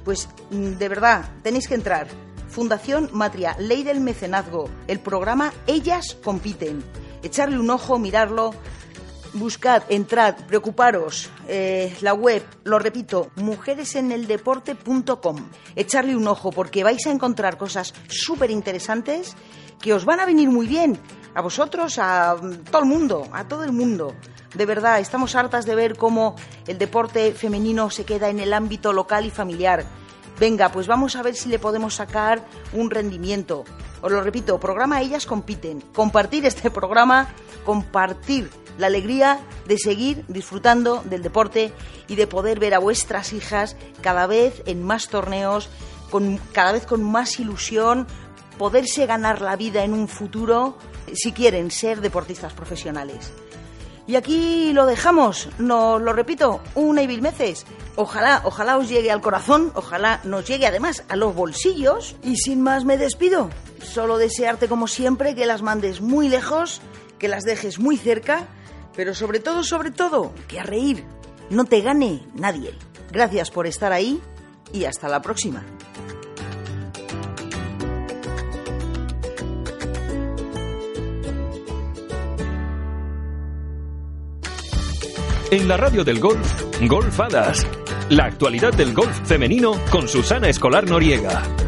Pues 0.04 0.28
mm, 0.50 0.72
de 0.72 0.88
verdad, 0.88 1.24
tenéis 1.42 1.66
que 1.68 1.74
entrar. 1.74 2.06
Fundación 2.48 3.10
Matria, 3.12 3.56
Ley 3.58 3.82
del 3.82 4.00
Mecenazgo, 4.00 4.70
el 4.86 5.00
programa 5.00 5.52
Ellas 5.66 6.16
Compiten. 6.22 6.82
Echarle 7.22 7.58
un 7.58 7.68
ojo, 7.70 7.98
mirarlo, 7.98 8.54
buscad, 9.38 9.82
entrad, 9.88 10.34
preocuparos. 10.46 11.30
eh, 11.48 11.94
la 12.00 12.14
web, 12.14 12.42
lo 12.64 12.78
repito, 12.78 13.30
mujereseneldeporte.com. 13.36 15.48
Echarle 15.74 16.16
un 16.16 16.26
ojo 16.26 16.50
porque 16.50 16.84
vais 16.84 17.06
a 17.06 17.10
encontrar 17.10 17.56
cosas 17.56 17.94
súper 18.08 18.50
interesantes 18.50 19.34
que 19.80 19.94
os 19.94 20.04
van 20.04 20.20
a 20.20 20.26
venir 20.26 20.50
muy 20.50 20.66
bien. 20.66 20.98
A 21.34 21.42
vosotros, 21.42 21.98
a 21.98 22.34
mm, 22.34 22.64
todo 22.70 22.82
el 22.82 22.88
mundo, 22.88 23.28
a 23.32 23.46
todo 23.46 23.64
el 23.64 23.72
mundo. 23.72 24.14
De 24.54 24.66
verdad, 24.66 25.00
estamos 25.00 25.34
hartas 25.34 25.66
de 25.66 25.74
ver 25.74 25.96
cómo 25.96 26.34
el 26.66 26.78
deporte 26.78 27.32
femenino 27.32 27.90
se 27.90 28.04
queda 28.04 28.30
en 28.30 28.40
el 28.40 28.54
ámbito 28.54 28.92
local 28.92 29.26
y 29.26 29.30
familiar. 29.30 29.84
Venga, 30.38 30.70
pues 30.70 30.86
vamos 30.86 31.16
a 31.16 31.22
ver 31.22 31.34
si 31.34 31.48
le 31.48 31.58
podemos 31.58 31.94
sacar 31.94 32.42
un 32.72 32.90
rendimiento. 32.90 33.64
Os 34.02 34.12
lo 34.12 34.22
repito, 34.22 34.60
programa 34.60 35.00
Ellas 35.00 35.26
Compiten. 35.26 35.80
Compartir 35.94 36.44
este 36.44 36.70
programa, 36.70 37.28
compartir 37.64 38.50
la 38.78 38.88
alegría 38.88 39.40
de 39.66 39.78
seguir 39.78 40.24
disfrutando 40.28 41.02
del 41.04 41.22
deporte 41.22 41.72
y 42.08 42.16
de 42.16 42.26
poder 42.26 42.58
ver 42.60 42.74
a 42.74 42.78
vuestras 42.78 43.32
hijas 43.32 43.76
cada 44.00 44.26
vez 44.26 44.62
en 44.66 44.82
más 44.82 45.08
torneos, 45.08 45.68
con, 46.10 46.38
cada 46.52 46.72
vez 46.72 46.86
con 46.86 47.02
más 47.02 47.38
ilusión, 47.40 48.06
poderse 48.58 49.06
ganar 49.06 49.40
la 49.40 49.56
vida 49.56 49.84
en 49.84 49.92
un 49.92 50.08
futuro 50.08 50.76
si 51.12 51.32
quieren 51.32 51.70
ser 51.70 52.00
deportistas 52.00 52.52
profesionales. 52.52 53.32
Y 54.08 54.14
aquí 54.14 54.72
lo 54.72 54.86
dejamos, 54.86 55.48
no 55.58 55.98
lo 55.98 56.12
repito, 56.12 56.60
una 56.76 57.02
y 57.02 57.08
mil 57.08 57.20
veces. 57.20 57.66
Ojalá, 57.96 58.40
ojalá 58.44 58.78
os 58.78 58.88
llegue 58.88 59.10
al 59.10 59.20
corazón, 59.20 59.72
ojalá 59.74 60.20
nos 60.22 60.46
llegue 60.46 60.66
además 60.66 61.02
a 61.08 61.16
los 61.16 61.34
bolsillos. 61.34 62.14
Y 62.22 62.36
sin 62.36 62.62
más 62.62 62.84
me 62.84 62.98
despido. 62.98 63.50
Solo 63.82 64.16
desearte 64.16 64.68
como 64.68 64.86
siempre 64.86 65.34
que 65.34 65.46
las 65.46 65.62
mandes 65.62 66.00
muy 66.00 66.28
lejos, 66.28 66.80
que 67.18 67.28
las 67.28 67.44
dejes 67.44 67.78
muy 67.78 67.96
cerca, 67.96 68.46
pero 68.94 69.14
sobre 69.14 69.40
todo, 69.40 69.62
sobre 69.62 69.90
todo, 69.90 70.32
que 70.48 70.60
a 70.60 70.62
reír 70.62 71.04
no 71.50 71.64
te 71.64 71.80
gane 71.80 72.26
nadie. 72.34 72.74
Gracias 73.12 73.50
por 73.50 73.66
estar 73.66 73.92
ahí 73.92 74.20
y 74.72 74.84
hasta 74.84 75.08
la 75.08 75.22
próxima. 75.22 75.64
En 85.50 85.68
la 85.68 85.76
radio 85.76 86.02
del 86.02 86.18
golf, 86.18 86.62
Golfadas. 86.82 87.64
La 88.10 88.24
actualidad 88.24 88.72
del 88.74 88.92
golf 88.92 89.16
femenino 89.26 89.80
con 89.90 90.08
Susana 90.08 90.48
Escolar 90.48 90.88
Noriega. 90.88 91.65